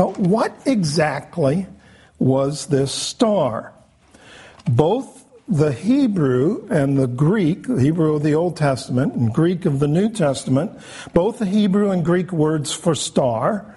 [0.00, 1.66] But what exactly
[2.18, 3.74] was this star.
[4.66, 9.78] Both the Hebrew and the Greek, the Hebrew of the Old Testament and Greek of
[9.78, 10.72] the New Testament,
[11.12, 13.74] both the Hebrew and Greek words for star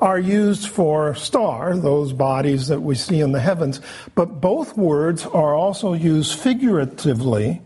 [0.00, 3.82] are used for star, those bodies that we see in the heavens,
[4.14, 7.60] but both words are also used figuratively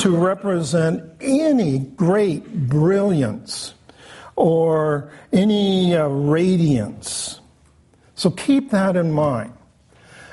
[0.00, 3.72] to represent any great brilliance
[4.40, 7.40] or any uh, radiance.
[8.14, 9.52] So keep that in mind.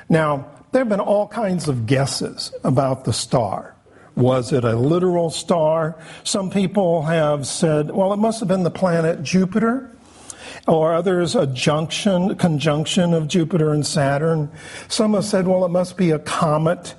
[0.08, 3.76] Now, there have been all kinds of guesses about the star.
[4.16, 5.98] Was it a literal star?
[6.24, 9.90] Some people have said, well, it must have been the planet Jupiter
[10.66, 14.50] or others a junction, conjunction of Jupiter and Saturn.
[14.88, 16.94] Some have said, well, it must be a comet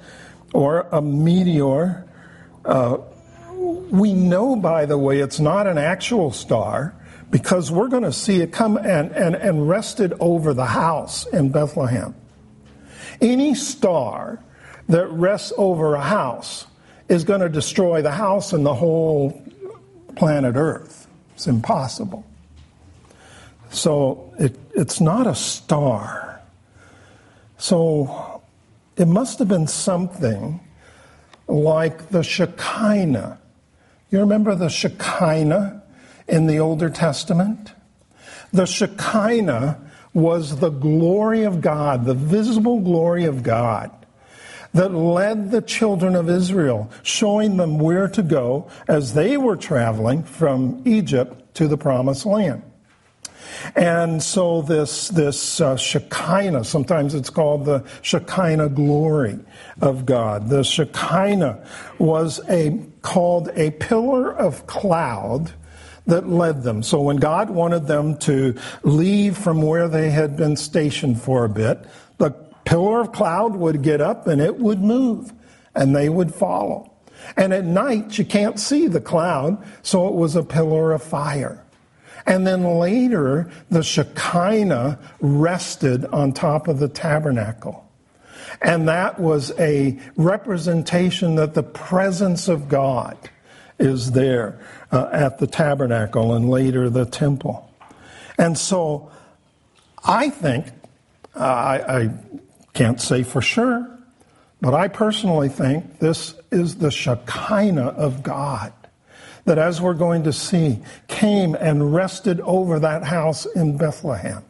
[0.53, 2.07] or a meteor.
[2.63, 2.99] Uh,
[3.57, 6.93] we know, by the way, it's not an actual star
[7.31, 11.51] because we're going to see it come and, and, and rested over the house in
[11.51, 12.15] Bethlehem.
[13.21, 14.39] Any star
[14.87, 16.65] that rests over a house
[17.07, 19.43] is going to destroy the house and the whole
[20.15, 21.07] planet Earth.
[21.35, 22.25] It's impossible.
[23.69, 26.41] So it, it's not a star.
[27.57, 28.41] So
[28.95, 30.59] it must have been something
[31.47, 33.39] like the Shekinah.
[34.09, 35.78] You remember the Shekinah
[36.29, 37.73] in the Older Testament?
[38.51, 39.79] The Shekinah
[40.13, 43.91] was the glory of God, the visible glory of God
[44.73, 50.23] that led the children of Israel, showing them where to go as they were traveling
[50.23, 52.63] from Egypt to the promised land.
[53.75, 59.39] And so this, this uh, Shekinah, sometimes it's called the Shekinah glory
[59.81, 60.49] of God.
[60.49, 61.65] The Shekinah
[61.97, 65.51] was a, called a pillar of cloud
[66.09, 66.83] that led them.
[66.83, 71.49] So when God wanted them to leave from where they had been stationed for a
[71.49, 71.85] bit,
[72.17, 72.31] the
[72.65, 75.33] pillar of cloud would get up and it would move
[75.75, 76.91] and they would follow.
[77.37, 81.63] And at night, you can't see the cloud, so it was a pillar of fire.
[82.25, 87.85] And then later, the Shekinah rested on top of the tabernacle.
[88.61, 93.17] And that was a representation that the presence of God
[93.79, 94.59] is there
[94.91, 97.69] uh, at the tabernacle and later the temple.
[98.37, 99.11] And so
[100.03, 100.67] I think,
[101.35, 102.09] uh, I, I
[102.73, 103.89] can't say for sure,
[104.61, 108.73] but I personally think this is the Shekinah of God
[109.45, 114.43] that, as we're going to see, came and rested over that house in Bethlehem.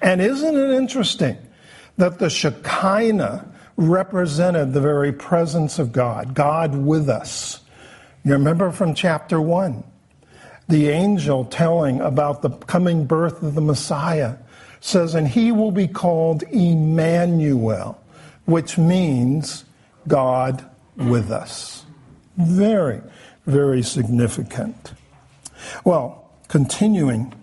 [0.00, 1.38] And isn't it interesting
[1.96, 7.61] that the Shekinah represented the very presence of God, God with us?
[8.24, 9.82] You remember from chapter 1,
[10.68, 14.36] the angel telling about the coming birth of the Messiah
[14.80, 18.00] says, And he will be called Emmanuel,
[18.44, 19.64] which means
[20.06, 20.64] God
[20.96, 21.84] with us.
[22.36, 23.00] Very,
[23.46, 24.92] very significant.
[25.84, 27.34] Well, continuing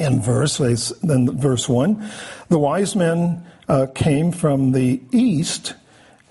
[0.00, 0.58] in verse,
[1.02, 2.10] then verse 1,
[2.48, 5.74] the wise men uh, came from the east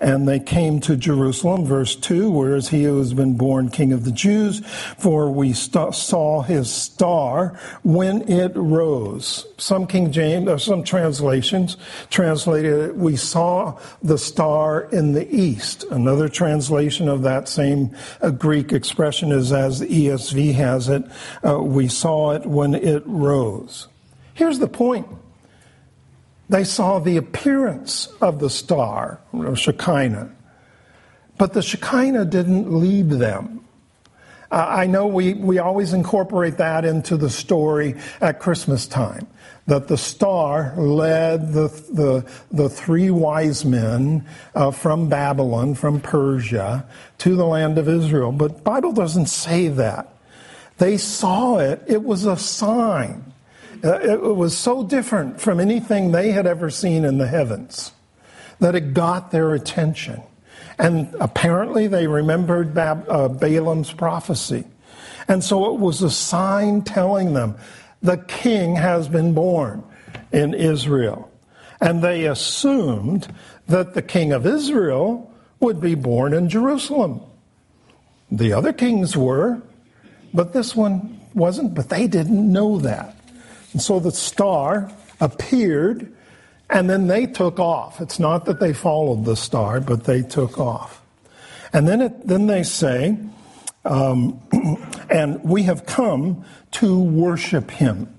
[0.02, 4.04] and they came to Jerusalem, verse 2, whereas he who has been born king of
[4.04, 4.60] the Jews,
[4.98, 9.46] for we st- saw his star when it rose.
[9.58, 11.76] Some King James, or some translations
[12.10, 15.84] translated it, we saw the star in the east.
[15.84, 21.04] Another translation of that same uh, Greek expression is as the ESV has it,
[21.46, 23.86] uh, we saw it when it rose.
[24.34, 25.06] Here's the point.
[26.52, 29.22] They saw the appearance of the star,
[29.54, 30.30] Shekinah,
[31.38, 33.64] but the Shekinah didn't lead them.
[34.50, 39.26] Uh, I know we, we always incorporate that into the story at Christmas time,
[39.66, 46.86] that the star led the, the, the three wise men uh, from Babylon, from Persia,
[47.16, 48.30] to the land of Israel.
[48.30, 50.14] But Bible doesn't say that.
[50.76, 51.82] They saw it.
[51.86, 53.31] It was a sign.
[53.84, 57.92] Uh, it was so different from anything they had ever seen in the heavens
[58.60, 60.22] that it got their attention.
[60.78, 64.64] And apparently they remembered uh, Balaam's prophecy.
[65.28, 67.56] And so it was a sign telling them
[68.02, 69.84] the king has been born
[70.32, 71.30] in Israel.
[71.80, 73.26] And they assumed
[73.66, 77.20] that the king of Israel would be born in Jerusalem.
[78.30, 79.60] The other kings were,
[80.32, 83.16] but this one wasn't, but they didn't know that.
[83.72, 86.12] And so the star appeared,
[86.68, 88.00] and then they took off.
[88.00, 91.02] It's not that they followed the star, but they took off.
[91.72, 93.16] And then, it, then they say,
[93.84, 94.40] um,
[95.10, 98.12] and we have come to worship him.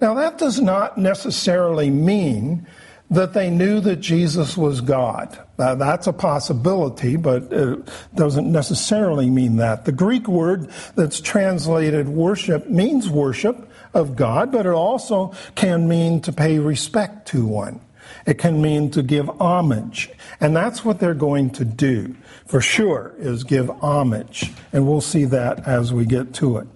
[0.00, 2.66] Now, that does not necessarily mean
[3.10, 5.38] that they knew that Jesus was God.
[5.58, 9.84] That's a possibility, but it doesn't necessarily mean that.
[9.84, 16.20] The Greek word that's translated worship means worship of God, but it also can mean
[16.22, 17.80] to pay respect to one.
[18.26, 20.10] It can mean to give homage.
[20.40, 22.14] And that's what they're going to do,
[22.46, 24.52] for sure, is give homage.
[24.72, 26.68] And we'll see that as we get to it.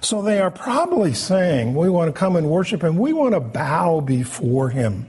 [0.00, 2.96] So they are probably saying, we want to come and worship him.
[2.96, 5.06] We want to bow before him.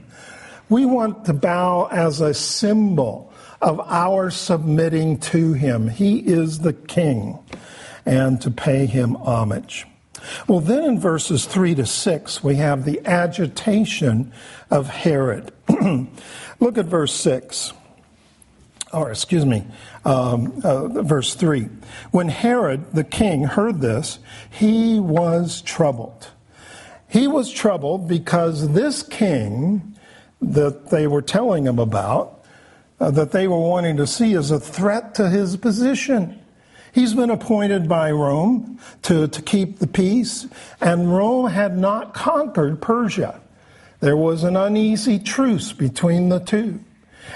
[0.68, 5.88] We want to bow as a symbol of our submitting to him.
[5.88, 7.38] He is the king,
[8.06, 9.86] and to pay him homage.
[10.48, 14.32] Well, then in verses 3 to 6, we have the agitation
[14.70, 15.52] of Herod.
[16.60, 17.72] Look at verse 6
[18.94, 19.66] or excuse me,
[20.04, 21.68] um, uh, verse 3.
[22.12, 24.18] When Herod the king heard this,
[24.50, 26.28] he was troubled.
[27.08, 29.96] He was troubled because this king
[30.40, 32.44] that they were telling him about,
[33.00, 36.40] uh, that they were wanting to see as a threat to his position.
[36.94, 40.46] He's been appointed by Rome to, to keep the peace,
[40.80, 43.40] and Rome had not conquered Persia.
[43.98, 46.78] There was an uneasy truce between the two.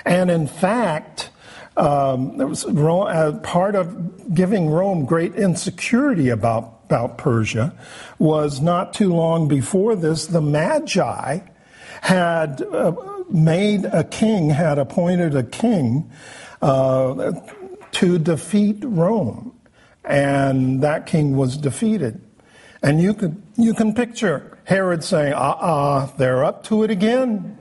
[0.05, 1.31] And in fact,
[1.77, 7.75] um, was Rome, uh, part of giving Rome great insecurity about, about Persia
[8.21, 11.41] was not too long before this, the Magi
[12.03, 12.93] had uh,
[13.29, 16.09] made a king, had appointed a king
[16.63, 17.33] uh,
[17.93, 19.55] to defeat Rome.
[20.05, 22.21] And that king was defeated.
[22.83, 26.91] And you can, you can picture Herod saying, uh uh-uh, uh, they're up to it
[26.91, 27.59] again.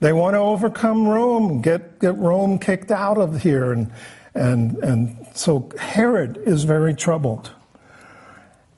[0.00, 3.72] They want to overcome Rome, get, get Rome kicked out of here.
[3.72, 3.92] And,
[4.34, 7.50] and, and so Herod is very troubled.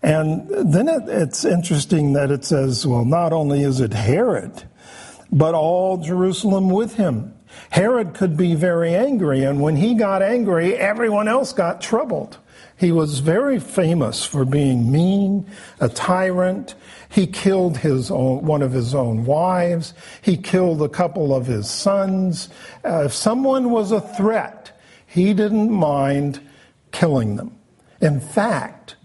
[0.03, 4.64] And then it, it's interesting that it says, well, not only is it Herod,
[5.31, 7.35] but all Jerusalem with him.
[7.70, 12.38] Herod could be very angry, and when he got angry, everyone else got troubled.
[12.76, 15.46] He was very famous for being mean,
[15.80, 16.74] a tyrant.
[17.11, 19.92] He killed his own, one of his own wives.
[20.22, 22.48] He killed a couple of his sons.
[22.84, 26.40] Uh, if someone was a threat, he didn't mind
[26.90, 27.55] killing them.
[28.01, 28.96] In fact,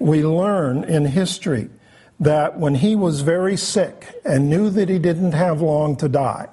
[0.00, 1.70] we learn in history
[2.18, 6.48] that when he was very sick and knew that he didn't have long to die,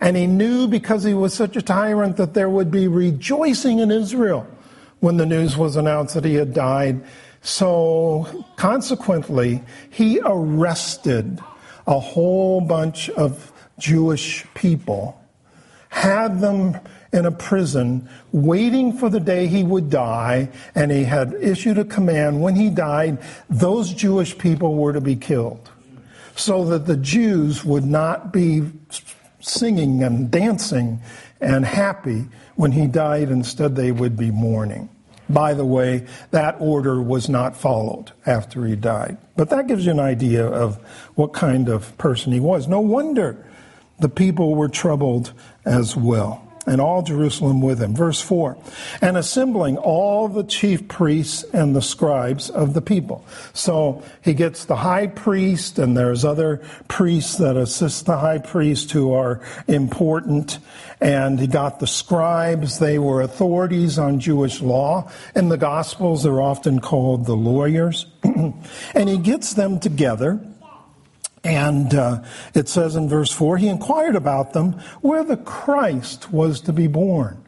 [0.00, 3.90] and he knew because he was such a tyrant that there would be rejoicing in
[3.90, 4.46] Israel
[5.00, 7.02] when the news was announced that he had died.
[7.42, 11.38] So consequently, he arrested
[11.86, 15.20] a whole bunch of Jewish people,
[15.88, 16.78] had them
[17.12, 21.84] in a prison, waiting for the day he would die, and he had issued a
[21.84, 23.18] command when he died,
[23.48, 25.70] those Jewish people were to be killed.
[26.36, 28.70] So that the Jews would not be
[29.48, 31.00] singing and dancing
[31.40, 32.26] and happy
[32.56, 33.30] when he died.
[33.30, 34.88] Instead, they would be mourning.
[35.30, 39.18] By the way, that order was not followed after he died.
[39.36, 40.76] But that gives you an idea of
[41.16, 42.66] what kind of person he was.
[42.66, 43.44] No wonder
[44.00, 45.32] the people were troubled
[45.66, 47.94] as well and all Jerusalem with him.
[47.94, 48.56] Verse 4
[49.00, 53.24] And assembling all the chief priests and the scribes of the people.
[53.54, 58.92] So he gets the high priest, and there's other priests that assist the high priest
[58.92, 60.58] who are important.
[61.00, 65.10] And he got the scribes, they were authorities on Jewish law.
[65.34, 68.06] In the Gospels, they're often called the lawyers.
[68.24, 70.40] and he gets them together
[71.44, 72.22] and uh,
[72.54, 76.86] it says in verse 4 he inquired about them where the Christ was to be
[76.86, 77.42] born.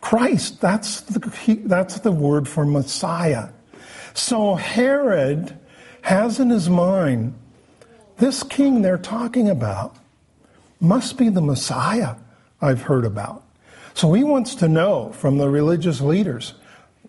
[0.00, 3.48] Christ, that's the, he, that's the word for Messiah.
[4.14, 5.58] So Herod
[6.02, 7.34] has in his mind
[8.18, 9.96] this king they're talking about
[10.80, 12.16] must be the Messiah
[12.60, 13.44] I've heard about.
[13.94, 16.54] So he wants to know from the religious leaders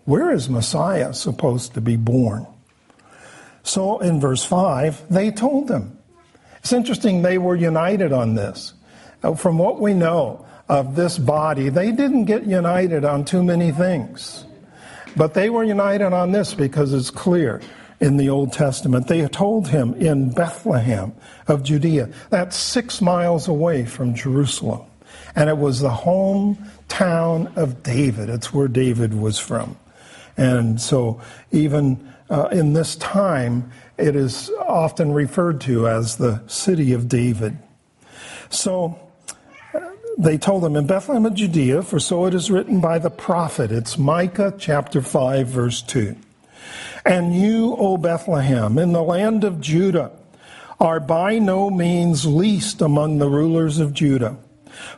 [0.04, 2.46] where is Messiah supposed to be born?
[3.62, 5.98] So in verse 5, they told them.
[6.58, 8.74] It's interesting, they were united on this.
[9.36, 14.44] From what we know of this body, they didn't get united on too many things.
[15.16, 17.60] But they were united on this because it's clear
[17.98, 19.08] in the Old Testament.
[19.08, 21.12] They told him in Bethlehem
[21.48, 24.82] of Judea, that's six miles away from Jerusalem.
[25.34, 28.28] And it was the hometown of David.
[28.28, 29.76] It's where David was from.
[30.36, 36.92] And so even uh, in this time, it is often referred to as the city
[36.92, 37.58] of David.
[38.48, 38.98] So
[39.74, 39.80] uh,
[40.16, 43.72] they told him in Bethlehem of Judea, for so it is written by the prophet.
[43.72, 46.16] It's Micah chapter 5, verse 2.
[47.04, 50.12] And you, O Bethlehem, in the land of Judah,
[50.78, 54.36] are by no means least among the rulers of Judah,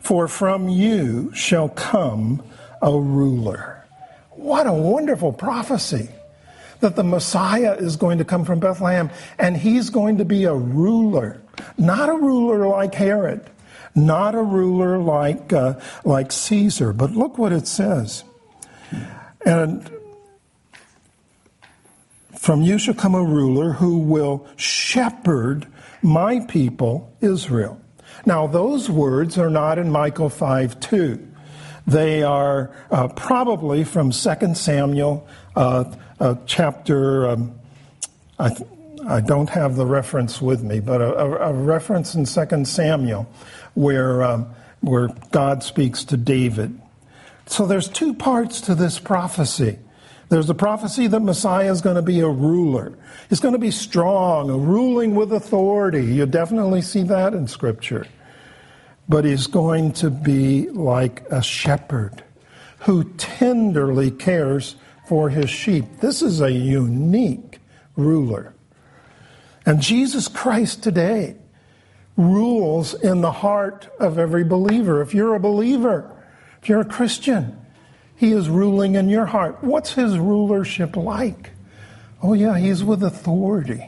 [0.01, 2.43] for from you shall come
[2.83, 3.85] a ruler.
[4.31, 6.09] What a wonderful prophecy
[6.83, 10.55] that the Messiah is going to come from Bethlehem and he's going to be a
[10.55, 11.41] ruler,
[11.79, 13.49] not a ruler like Herod,
[13.95, 16.93] not a ruler like, uh, like Caesar.
[16.93, 18.25] But look what it says.
[19.47, 19.91] And
[22.39, 25.67] from you shall come a ruler who will shepherd
[26.03, 27.81] my people Israel.
[28.27, 31.29] Now, those words are not in Micah 5 2.
[31.87, 35.27] They are uh, probably from 2 Samuel
[35.57, 35.85] uh,
[36.47, 37.55] chapter, um,
[38.39, 38.69] I, th-
[39.09, 43.27] I, don't have the reference with me, but a, a, a reference in 2 Samuel
[43.75, 44.47] where, um,
[44.81, 46.81] where God speaks to David.
[47.47, 49.79] So there's two parts to this prophecy.
[50.29, 52.93] There's a prophecy that Messiah is going to be a ruler.
[53.29, 56.05] He's going to be strong, ruling with authority.
[56.05, 58.07] You definitely see that in Scripture.
[59.09, 62.23] But he's going to be like a shepherd
[62.79, 64.77] who tenderly cares
[65.13, 65.85] for his sheep.
[66.01, 67.59] This is a unique
[67.97, 68.55] ruler.
[69.67, 71.37] And Jesus Christ today
[72.17, 75.03] rules in the heart of every believer.
[75.03, 76.11] If you're a believer,
[76.63, 77.61] if you're a Christian,
[78.17, 79.63] he is ruling in your heart.
[79.63, 81.51] What's his rulership like?
[82.23, 83.85] Oh, yeah, he's with authority,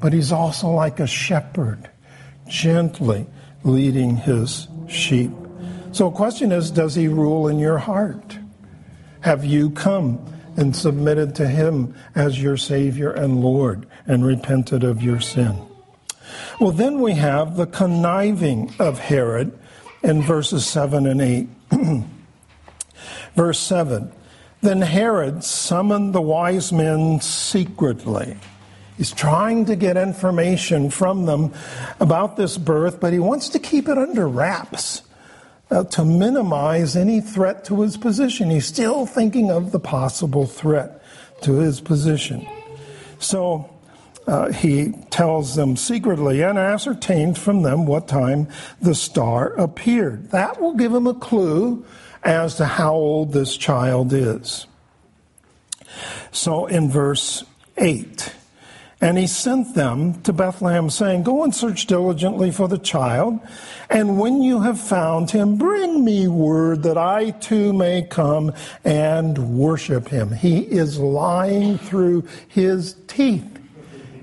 [0.00, 1.88] but he's also like a shepherd,
[2.48, 3.28] gently
[3.62, 5.30] leading his sheep.
[5.92, 8.38] So, the question is Does he rule in your heart?
[9.24, 10.20] Have you come
[10.54, 15.62] and submitted to him as your Savior and Lord and repented of your sin?
[16.60, 19.58] Well, then we have the conniving of Herod
[20.02, 21.48] in verses 7 and 8.
[23.34, 24.12] Verse 7
[24.60, 28.36] Then Herod summoned the wise men secretly.
[28.98, 31.54] He's trying to get information from them
[31.98, 35.00] about this birth, but he wants to keep it under wraps
[35.70, 38.50] uh, to minimize any threat to his position.
[38.50, 41.02] He's still thinking of the possible threat
[41.42, 42.46] to his position.
[43.18, 43.70] So
[44.26, 48.48] uh, he tells them secretly and ascertained from them what time
[48.80, 50.30] the star appeared.
[50.30, 51.84] That will give him a clue
[52.22, 54.66] as to how old this child is.
[56.32, 57.44] So in verse
[57.76, 58.34] 8,
[59.04, 63.38] and he sent them to Bethlehem, saying, Go and search diligently for the child,
[63.90, 69.58] and when you have found him, bring me word that I too may come and
[69.58, 70.32] worship him.
[70.32, 73.46] He is lying through his teeth.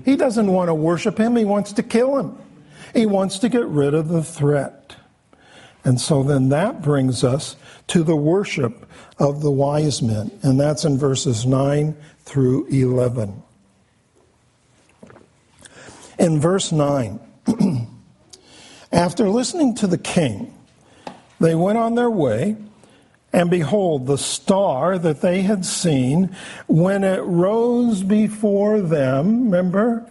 [0.04, 2.36] He doesn't want to worship him, he wants to kill him.
[2.92, 4.96] He wants to get rid of the threat.
[5.84, 7.54] And so then that brings us
[7.86, 13.44] to the worship of the wise men, and that's in verses 9 through 11.
[16.18, 17.20] In verse 9,
[18.92, 20.54] after listening to the king,
[21.40, 22.56] they went on their way,
[23.32, 26.36] and behold, the star that they had seen,
[26.66, 30.08] when it rose before them, remember,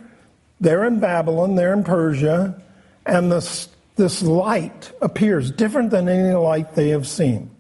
[0.60, 2.62] they're in Babylon, they're in Persia,
[3.06, 7.52] and this, this light appears different than any light they have seen.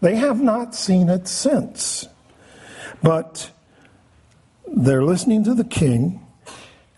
[0.00, 2.06] They have not seen it since.
[3.02, 3.50] But
[4.66, 6.24] they're listening to the king,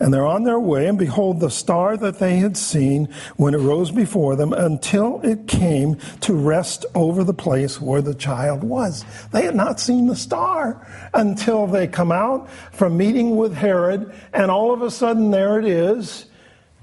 [0.00, 3.58] and they're on their way, and behold, the star that they had seen when it
[3.58, 9.04] rose before them until it came to rest over the place where the child was.
[9.30, 14.50] They had not seen the star until they come out from meeting with Herod, and
[14.50, 16.24] all of a sudden there it is,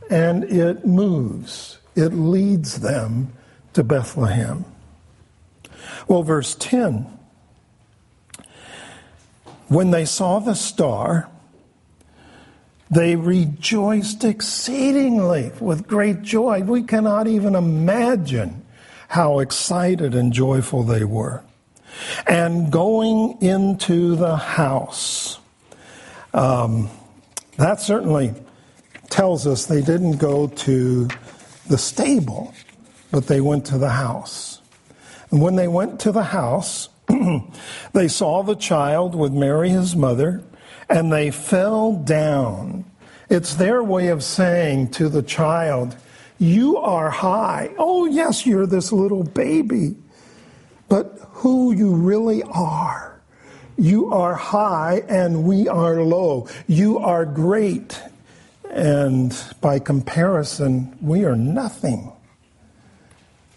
[0.09, 1.80] and it moves.
[1.95, 3.34] It leads them
[3.74, 4.63] to Bethlehem.
[6.07, 7.18] Well, verse 10
[9.68, 11.30] when they saw the star,
[12.89, 16.61] they rejoiced exceedingly with great joy.
[16.61, 18.65] We cannot even imagine
[19.09, 21.43] how excited and joyful they were.
[22.27, 25.39] And going into the house,
[26.33, 26.89] um,
[27.57, 28.33] that certainly
[29.09, 31.07] tells us they didn't go to
[31.67, 32.53] the stable,
[33.11, 34.61] but they went to the house.
[35.31, 36.89] And when they went to the house,
[37.93, 40.43] they saw the child with Mary, his mother,
[40.89, 42.85] and they fell down.
[43.29, 45.95] It's their way of saying to the child,
[46.39, 47.73] You are high.
[47.77, 49.95] Oh, yes, you're this little baby.
[50.89, 53.19] But who you really are.
[53.77, 56.47] You are high and we are low.
[56.67, 58.01] You are great.
[58.69, 62.11] And by comparison, we are nothing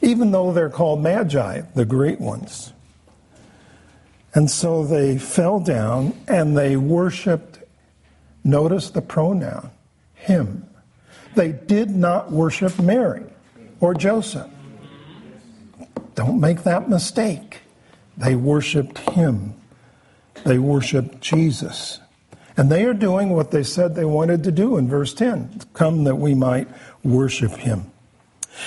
[0.01, 2.73] even though they're called magi, the great ones.
[4.35, 7.59] And so they fell down and they worshiped,
[8.45, 9.71] notice the pronoun,
[10.15, 10.69] him.
[11.35, 13.25] They did not worship Mary
[13.81, 14.51] or Joseph.
[16.15, 17.59] Don't make that mistake.
[18.17, 19.55] They worshiped him.
[20.45, 22.01] They worshiped Jesus.
[22.57, 26.05] And they are doing what they said they wanted to do in verse 10 come
[26.05, 26.69] that we might
[27.03, 27.91] worship him.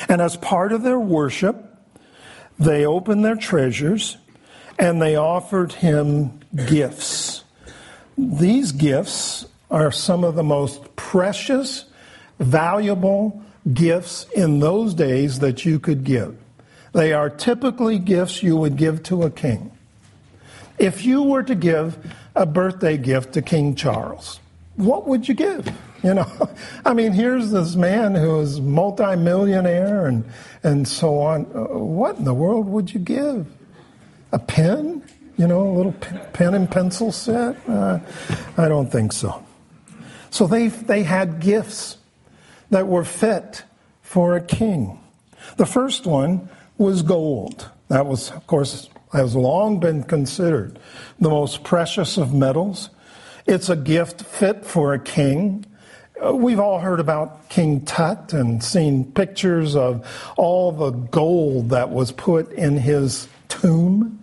[0.09, 1.77] And as part of their worship,
[2.57, 4.17] they opened their treasures
[4.77, 7.43] and they offered him gifts.
[8.17, 11.85] These gifts are some of the most precious,
[12.39, 13.41] valuable
[13.73, 16.37] gifts in those days that you could give.
[16.93, 19.71] They are typically gifts you would give to a king.
[20.77, 21.97] If you were to give
[22.35, 24.39] a birthday gift to King Charles,
[24.75, 25.71] what would you give?
[26.03, 26.49] You know,
[26.85, 30.23] I mean, here's this man who is multimillionaire and
[30.63, 31.45] and so on.
[31.53, 33.47] Uh, what in the world would you give?
[34.33, 35.01] A pen?
[35.37, 35.93] You know, a little
[36.33, 37.57] pen and pencil set?
[37.67, 37.99] Uh,
[38.57, 39.43] I don't think so.
[40.29, 41.97] So they they had gifts
[42.69, 43.63] that were fit
[44.01, 44.99] for a king.
[45.57, 47.69] The first one was gold.
[47.89, 50.79] That was, of course, has long been considered
[51.19, 52.89] the most precious of metals.
[53.45, 55.65] It's a gift fit for a king.
[56.23, 60.07] Uh, we've all heard about King Tut and seen pictures of
[60.37, 64.22] all the gold that was put in his tomb.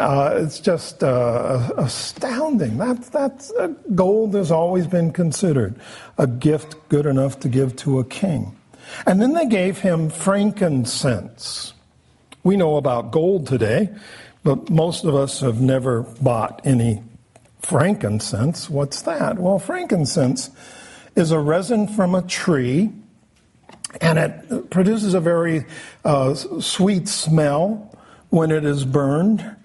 [0.00, 2.78] Uh, it's just uh, astounding.
[2.78, 5.74] That, that's, uh, gold has always been considered
[6.16, 8.56] a gift good enough to give to a king.
[9.04, 11.74] And then they gave him frankincense.
[12.42, 13.90] We know about gold today,
[14.42, 17.02] but most of us have never bought any
[17.60, 18.70] frankincense.
[18.70, 19.38] What's that?
[19.38, 20.48] Well, frankincense
[21.14, 22.90] is a resin from a tree,
[24.00, 25.66] and it produces a very
[26.06, 27.94] uh, sweet smell
[28.30, 29.56] when it is burned.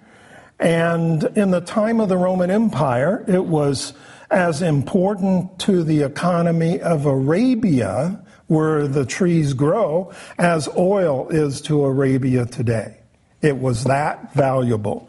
[0.58, 3.92] And in the time of the Roman Empire, it was
[4.30, 11.84] as important to the economy of Arabia, where the trees grow, as oil is to
[11.84, 12.96] Arabia today.
[13.42, 15.08] It was that valuable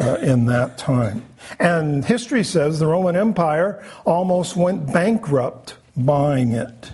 [0.00, 1.24] uh, in that time.
[1.58, 6.92] And history says the Roman Empire almost went bankrupt buying it.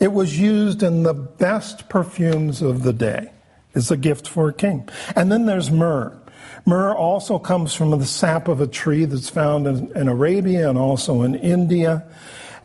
[0.00, 3.30] It was used in the best perfumes of the day.
[3.74, 4.88] It's a gift for a king.
[5.14, 6.18] And then there's myrrh.
[6.66, 10.76] Myrrh also comes from the sap of a tree that's found in, in Arabia and
[10.76, 12.04] also in India.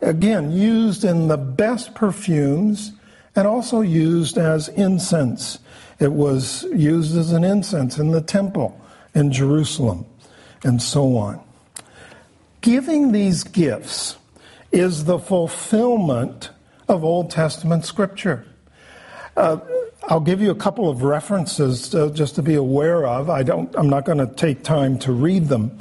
[0.00, 2.92] Again, used in the best perfumes
[3.36, 5.60] and also used as incense.
[6.00, 8.78] It was used as an incense in the temple
[9.14, 10.04] in Jerusalem
[10.64, 11.40] and so on.
[12.60, 14.16] Giving these gifts
[14.72, 16.50] is the fulfillment
[16.88, 18.44] of Old Testament scripture.
[19.36, 19.58] Uh,
[20.08, 23.30] I'll give you a couple of references to, just to be aware of.
[23.30, 25.78] I don't, I'm not going to take time to read them.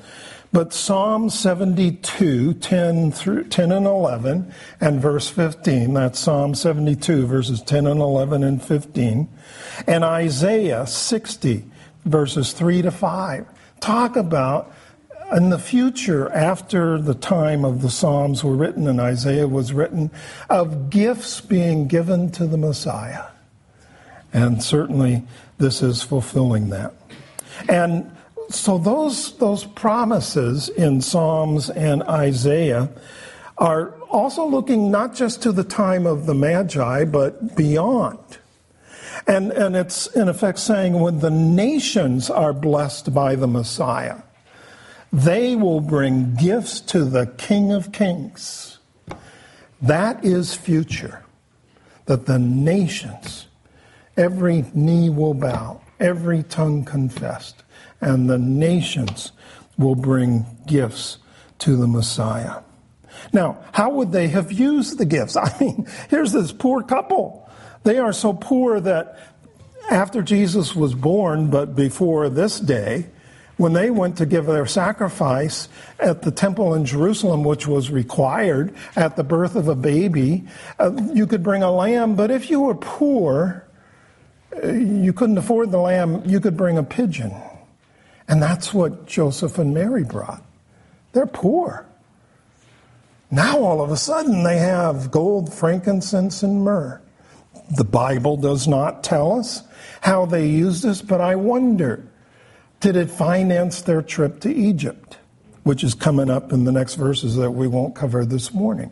[0.53, 7.61] But Psalm 72, 10, through, 10 and 11, and verse 15, that's Psalm 72, verses
[7.61, 9.29] 10 and 11 and 15,
[9.87, 11.63] and Isaiah 60,
[12.03, 13.47] verses 3 to 5,
[13.79, 14.73] talk about
[15.31, 19.71] uh, in the future, after the time of the Psalms were written and Isaiah was
[19.71, 20.11] written,
[20.49, 23.30] of gifts being given to the Messiah.
[24.33, 25.23] And certainly
[25.57, 26.93] this is fulfilling that.
[27.69, 28.11] And
[28.49, 32.89] so those, those promises in Psalms and Isaiah
[33.57, 38.19] are also looking not just to the time of the Magi, but beyond.
[39.27, 44.17] And, and it's in effect saying when the nations are blessed by the Messiah,
[45.13, 48.79] they will bring gifts to the King of Kings.
[49.81, 51.23] That is future.
[52.05, 53.47] That the nations,
[54.17, 57.63] every knee will bow, every tongue confessed
[58.01, 59.31] and the nations
[59.77, 61.19] will bring gifts
[61.59, 62.61] to the Messiah.
[63.31, 65.37] Now, how would they have used the gifts?
[65.37, 67.49] I mean, here's this poor couple.
[67.83, 69.19] They are so poor that
[69.89, 73.07] after Jesus was born, but before this day,
[73.57, 78.73] when they went to give their sacrifice at the temple in Jerusalem, which was required
[78.95, 80.47] at the birth of a baby,
[80.79, 83.67] uh, you could bring a lamb, but if you were poor,
[84.63, 87.33] you couldn't afford the lamb, you could bring a pigeon.
[88.27, 90.43] And that's what Joseph and Mary brought.
[91.13, 91.85] They're poor.
[93.29, 97.01] Now all of a sudden they have gold, frankincense, and myrrh.
[97.75, 99.63] The Bible does not tell us
[100.01, 102.05] how they used this, but I wonder
[102.81, 105.17] did it finance their trip to Egypt,
[105.63, 108.91] which is coming up in the next verses that we won't cover this morning?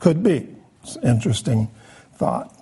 [0.00, 0.48] Could be.
[0.82, 1.70] It's an interesting
[2.14, 2.54] thought.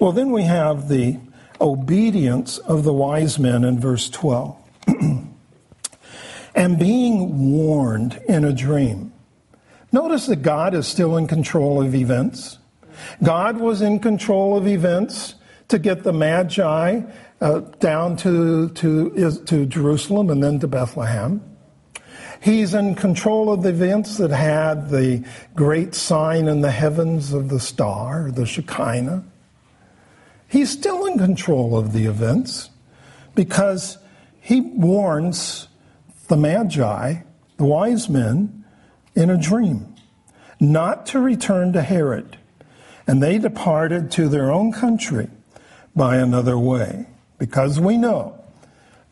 [0.00, 1.18] Well, then we have the
[1.60, 4.56] obedience of the wise men in verse 12.
[6.54, 9.12] and being warned in a dream.
[9.92, 12.58] Notice that God is still in control of events.
[13.22, 15.34] God was in control of events
[15.68, 17.02] to get the Magi
[17.42, 21.42] uh, down to, to, to Jerusalem and then to Bethlehem.
[22.40, 25.22] He's in control of the events that had the
[25.54, 29.24] great sign in the heavens of the star, the Shekinah.
[30.50, 32.70] He's still in control of the events
[33.34, 33.98] because
[34.40, 35.68] he warns
[36.28, 37.22] the Magi,
[37.56, 38.64] the wise men,
[39.14, 39.94] in a dream
[40.60, 42.36] not to return to Herod.
[43.06, 45.28] And they departed to their own country
[45.96, 47.06] by another way
[47.38, 48.44] because we know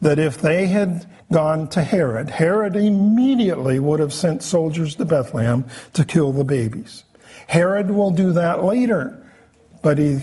[0.00, 5.64] that if they had gone to Herod, Herod immediately would have sent soldiers to Bethlehem
[5.94, 7.04] to kill the babies.
[7.48, 9.24] Herod will do that later,
[9.82, 10.18] but he,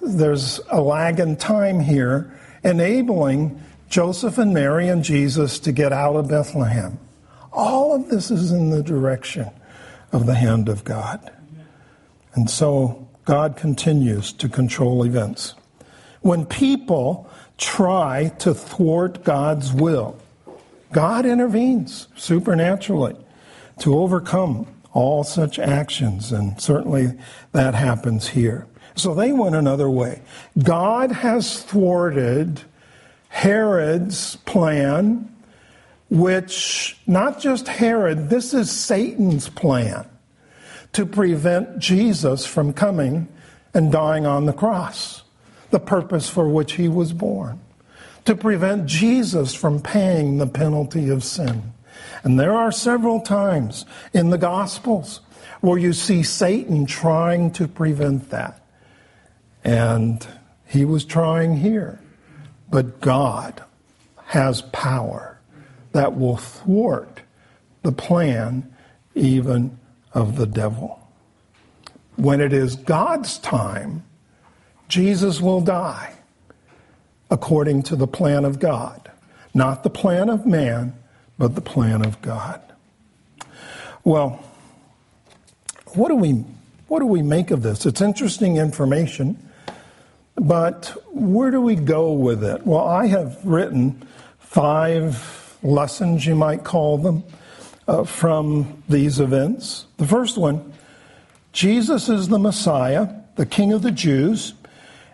[0.00, 6.16] there's a lag in time here enabling Joseph and Mary and Jesus to get out
[6.16, 6.98] of Bethlehem.
[7.52, 9.50] All of this is in the direction
[10.12, 11.30] of the hand of God.
[12.34, 15.54] And so God continues to control events.
[16.20, 20.16] When people try to thwart God's will,
[20.92, 23.16] God intervenes supernaturally
[23.80, 27.12] to overcome all such actions, and certainly
[27.52, 28.66] that happens here.
[28.98, 30.22] So they went another way.
[30.62, 32.62] God has thwarted
[33.28, 35.34] Herod's plan,
[36.10, 40.08] which, not just Herod, this is Satan's plan
[40.92, 43.28] to prevent Jesus from coming
[43.72, 45.22] and dying on the cross,
[45.70, 47.60] the purpose for which he was born
[48.28, 51.72] to prevent Jesus from paying the penalty of sin.
[52.22, 55.20] And there are several times in the Gospels
[55.62, 58.60] where you see Satan trying to prevent that.
[59.68, 60.26] And
[60.66, 62.00] he was trying here.
[62.70, 63.62] But God
[64.24, 65.38] has power
[65.92, 67.20] that will thwart
[67.82, 68.74] the plan
[69.14, 69.78] even
[70.14, 70.98] of the devil.
[72.16, 74.04] When it is God's time,
[74.88, 76.14] Jesus will die
[77.30, 79.10] according to the plan of God.
[79.52, 80.94] Not the plan of man,
[81.36, 82.62] but the plan of God.
[84.02, 84.42] Well,
[85.88, 86.44] what do we
[86.86, 87.84] what do we make of this?
[87.84, 89.38] It's interesting information,
[90.40, 92.66] but where do we go with it?
[92.66, 94.06] Well, I have written
[94.38, 97.24] five lessons, you might call them,
[97.86, 99.86] uh, from these events.
[99.96, 100.72] The first one
[101.52, 104.54] Jesus is the Messiah, the King of the Jews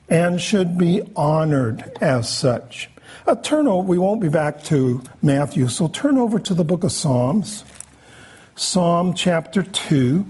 [0.09, 2.91] and should be honored as such.
[3.27, 6.85] Uh, turn over, we won't be back to Matthew, so turn over to the book
[6.85, 7.65] of Psalms,
[8.55, 10.27] Psalm chapter 2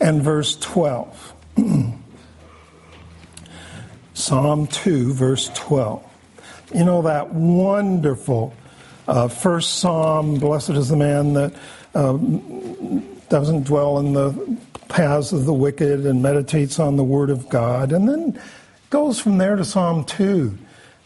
[0.00, 1.34] and verse 12.
[4.16, 6.02] Psalm 2, verse 12.
[6.74, 8.54] You know that wonderful
[9.06, 11.52] uh, first psalm, Blessed is the man that
[11.94, 12.16] uh,
[13.28, 14.58] doesn't dwell in the
[14.88, 17.92] paths of the wicked and meditates on the word of God.
[17.92, 18.40] And then
[18.88, 20.56] goes from there to Psalm 2,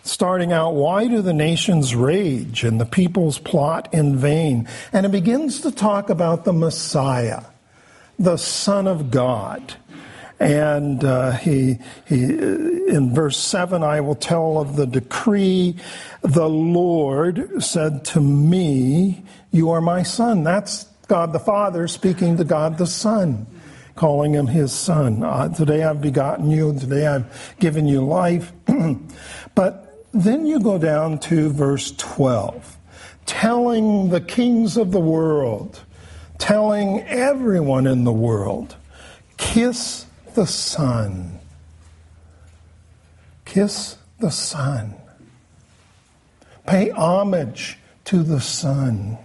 [0.04, 4.68] starting out, Why do the nations rage and the peoples plot in vain?
[4.92, 7.42] And it begins to talk about the Messiah,
[8.20, 9.74] the Son of God.
[10.40, 15.76] And uh, he, he, in verse 7, I will tell of the decree.
[16.22, 19.22] The Lord said to me,
[19.52, 20.42] You are my son.
[20.42, 23.46] That's God the Father speaking to God the Son
[23.96, 25.22] calling him his son.
[25.22, 28.50] Uh, today I've begotten you, today I've given you life.
[29.54, 32.78] but then you go down to verse 12,
[33.26, 35.80] telling the kings of the world,
[36.38, 38.76] telling everyone in the world,
[39.36, 41.38] kiss the son.
[43.44, 44.94] Kiss the son.
[46.66, 49.18] Pay homage to the son.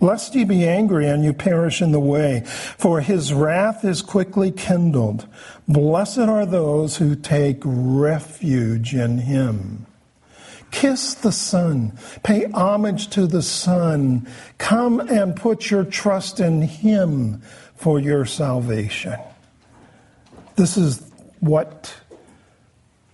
[0.00, 4.50] lest ye be angry and you perish in the way, for his wrath is quickly
[4.50, 5.26] kindled.
[5.66, 9.86] Blessed are those who take refuge in him.
[10.74, 11.96] Kiss the son.
[12.24, 14.26] Pay homage to the son.
[14.58, 17.42] Come and put your trust in Him
[17.76, 19.16] for your salvation.
[20.56, 21.02] This is
[21.40, 21.94] what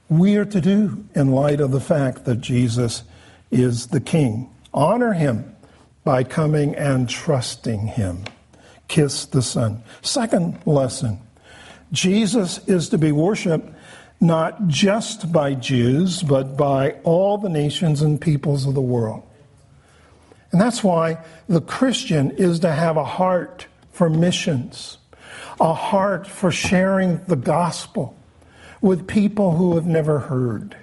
[0.09, 3.03] we are to do in light of the fact that Jesus
[3.51, 4.51] is the King.
[4.75, 5.57] Honor Him
[6.05, 8.25] by coming and trusting Him.
[8.89, 9.83] Kiss the Son.
[10.03, 11.21] Second lesson
[11.93, 13.69] Jesus is to be worshiped
[14.21, 19.23] not just by Jews, but by all the nations and peoples of the world.
[20.53, 24.99] And that's why the Christian is to have a heart for missions,
[25.61, 28.17] a heart for sharing the gospel
[28.81, 30.77] with people who have never heard.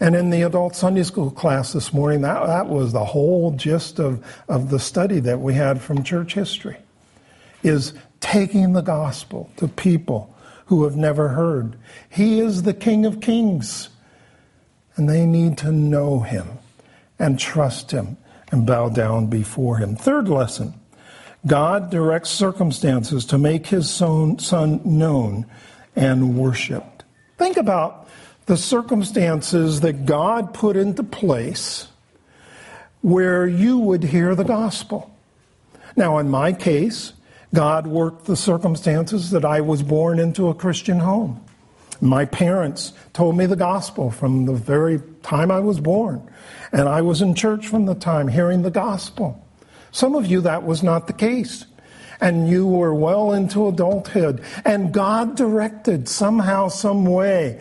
[0.00, 3.98] And in the adult Sunday school class this morning, that, that was the whole gist
[3.98, 6.76] of, of the study that we had from church history,
[7.64, 10.32] is taking the gospel to people
[10.66, 11.76] who have never heard.
[12.08, 13.88] He is the King of Kings.
[14.96, 16.58] And they need to know him
[17.18, 18.16] and trust him
[18.50, 19.94] and bow down before him.
[19.94, 20.74] Third lesson
[21.46, 24.38] God directs circumstances to make his son,
[24.84, 25.46] known
[25.94, 27.04] and worshiped.
[27.38, 28.08] Think about
[28.46, 31.88] the circumstances that God put into place
[33.02, 35.14] where you would hear the gospel.
[35.96, 37.12] Now, in my case,
[37.54, 41.44] God worked the circumstances that I was born into a Christian home.
[42.00, 46.28] My parents told me the gospel from the very time I was born.
[46.72, 49.44] And I was in church from the time hearing the gospel.
[49.90, 51.64] Some of you, that was not the case.
[52.20, 54.42] And you were well into adulthood.
[54.64, 57.60] And God directed somehow, some way,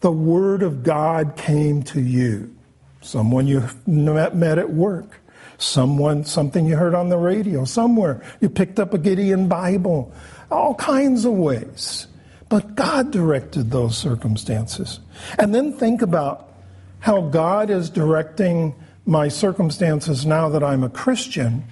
[0.00, 2.54] the word of God came to you.
[3.00, 5.20] Someone you met, at work.
[5.56, 7.64] Someone, something you heard on the radio.
[7.64, 10.12] Somewhere you picked up a Gideon Bible.
[10.50, 12.06] All kinds of ways.
[12.48, 15.00] But God directed those circumstances.
[15.38, 16.52] And then think about
[17.00, 18.74] how God is directing
[19.08, 21.64] my circumstances now that I'm a Christian,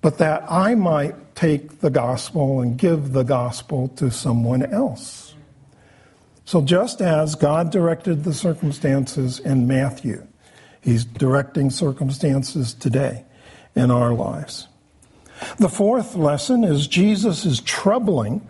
[0.00, 5.34] but that I might take the gospel and give the gospel to someone else.
[6.44, 10.24] So just as God directed the circumstances in Matthew,
[10.80, 13.24] He's directing circumstances today
[13.74, 14.68] in our lives.
[15.58, 18.46] The fourth lesson is Jesus is troubling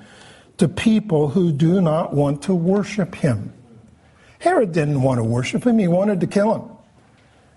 [0.58, 3.52] to people who do not want to worship him.
[4.40, 6.73] Herod didn't want to worship him, he wanted to kill him.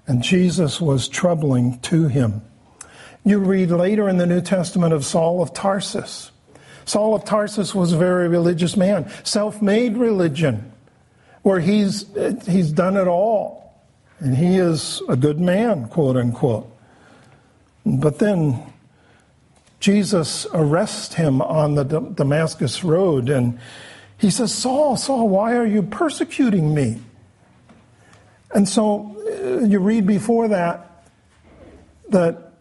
[0.07, 2.41] And Jesus was troubling to him.
[3.25, 6.31] You read later in the New Testament of Saul of Tarsus.
[6.85, 10.71] Saul of Tarsus was a very religious man, self made religion,
[11.41, 12.05] where he's,
[12.47, 13.83] he's done it all.
[14.19, 16.73] And he is a good man, quote unquote.
[17.85, 18.63] But then
[19.79, 23.59] Jesus arrests him on the Damascus Road and
[24.17, 26.99] he says, Saul, Saul, why are you persecuting me?
[28.53, 31.05] And so uh, you read before that
[32.09, 32.53] that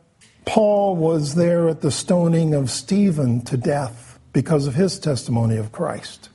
[0.45, 5.72] Paul was there at the stoning of Stephen to death because of his testimony of
[5.72, 6.28] Christ.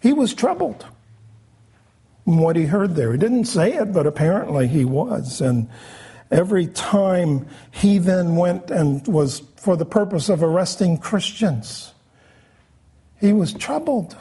[0.00, 0.86] He was troubled
[2.26, 3.12] in what he heard there.
[3.12, 5.40] He didn't say it, but apparently he was.
[5.40, 5.68] And
[6.30, 11.92] every time he then went and was for the purpose of arresting Christians,
[13.18, 14.16] he was troubled.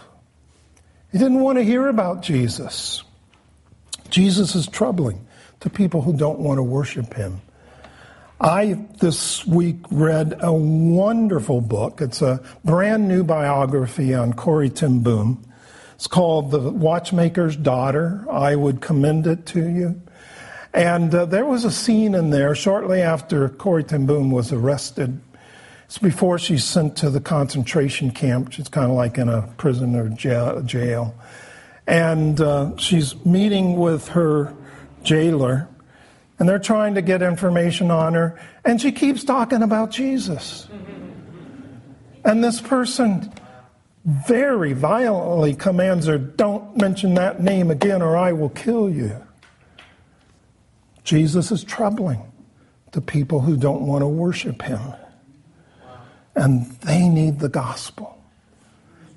[1.12, 3.04] He didn't want to hear about Jesus.
[4.10, 5.26] Jesus is troubling
[5.60, 7.42] to people who don't want to worship him.
[8.42, 12.00] I this week read a wonderful book.
[12.00, 15.46] It's a brand new biography on Corrie ten Boom.
[15.96, 18.26] It's called The Watchmaker's Daughter.
[18.32, 20.02] I would commend it to you.
[20.74, 25.20] And uh, there was a scene in there shortly after Corrie ten Boom was arrested.
[25.86, 28.54] It's before she's sent to the concentration camp.
[28.54, 31.16] She's kind of like in a prison or jail.
[31.90, 34.54] And uh, she's meeting with her
[35.02, 35.68] jailer,
[36.38, 40.68] and they're trying to get information on her, and she keeps talking about Jesus.
[42.24, 43.34] And this person
[44.06, 49.26] very violently commands her, Don't mention that name again or I will kill you.
[51.04, 52.22] Jesus is troubling
[52.92, 54.80] to people who don't want to worship him.
[56.36, 58.16] And they need the gospel.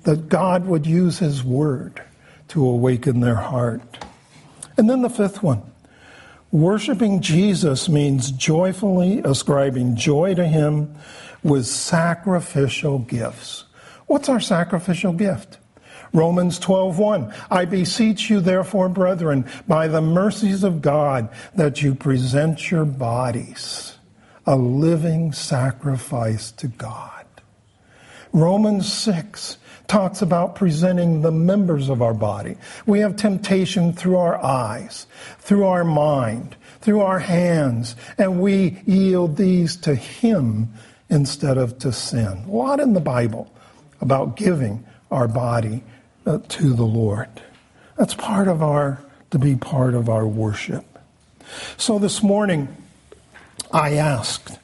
[0.05, 2.01] That God would use his word
[2.49, 4.05] to awaken their heart.
[4.77, 5.63] And then the fifth one
[6.51, 10.95] worshiping Jesus means joyfully ascribing joy to him
[11.41, 13.65] with sacrificial gifts.
[14.05, 15.57] What's our sacrificial gift?
[16.13, 22.69] Romans 12:1 I beseech you therefore brethren by the mercies of God that you present
[22.69, 23.93] your bodies
[24.45, 27.25] a living sacrifice to God.
[28.31, 29.57] Romans 6
[29.87, 32.55] talks about presenting the members of our body.
[32.85, 35.07] We have temptation through our eyes,
[35.39, 40.73] through our mind, through our hands, and we yield these to him
[41.09, 42.45] instead of to sin.
[42.47, 43.53] A lot in the Bible
[44.01, 45.83] about giving our body
[46.25, 47.29] uh, to the Lord.
[47.97, 48.99] That's part of our,
[49.31, 50.85] to be part of our worship.
[51.77, 52.75] So this morning,
[53.71, 54.57] I asked,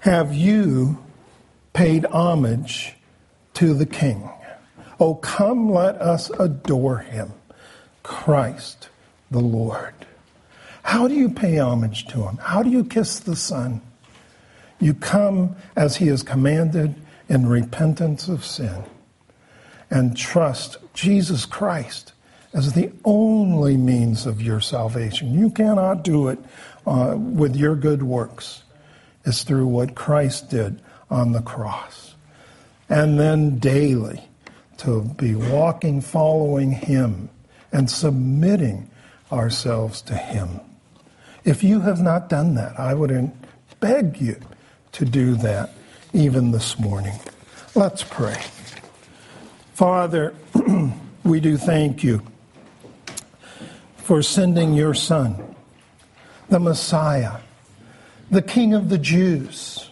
[0.00, 0.98] have you
[1.72, 2.94] paid homage
[3.60, 4.26] to the King?
[4.98, 7.30] Oh, come, let us adore him,
[8.02, 8.88] Christ
[9.30, 9.92] the Lord.
[10.82, 12.38] How do you pay homage to him?
[12.38, 13.82] How do you kiss the Son?
[14.80, 16.94] You come as he has commanded
[17.28, 18.82] in repentance of sin
[19.90, 22.14] and trust Jesus Christ
[22.54, 25.38] as the only means of your salvation.
[25.38, 26.38] You cannot do it
[26.86, 28.62] uh, with your good works.
[29.26, 30.80] It's through what Christ did
[31.10, 32.09] on the cross.
[32.90, 34.28] And then daily
[34.78, 37.30] to be walking, following Him,
[37.72, 38.90] and submitting
[39.30, 40.60] ourselves to Him.
[41.44, 43.32] If you have not done that, I would
[43.78, 44.40] beg you
[44.92, 45.70] to do that
[46.12, 47.18] even this morning.
[47.74, 48.42] Let's pray.
[49.74, 50.34] Father,
[51.24, 52.22] we do thank you
[53.96, 55.54] for sending your Son,
[56.48, 57.36] the Messiah,
[58.30, 59.90] the King of the Jews,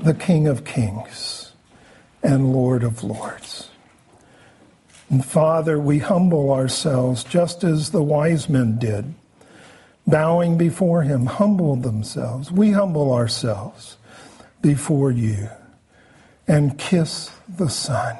[0.00, 1.33] the King of Kings,
[2.24, 3.70] and Lord of Lords.
[5.08, 9.14] And Father, we humble ourselves just as the wise men did,
[10.06, 12.50] bowing before him, humbled themselves.
[12.50, 13.96] We humble ourselves
[14.60, 15.48] before you
[16.48, 18.16] and kiss the Son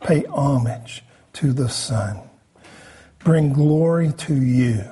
[0.00, 2.20] Pay homage to the Son.
[3.18, 4.84] Bring glory to you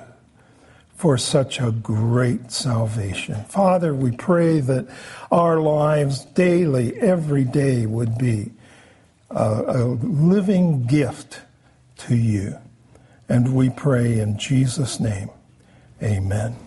[0.96, 3.44] for such a great salvation.
[3.44, 4.88] Father, we pray that
[5.30, 8.52] our lives daily, every day, would be
[9.30, 11.40] a, a living gift
[11.98, 12.56] to you.
[13.28, 15.30] And we pray in Jesus' name,
[16.02, 16.65] amen.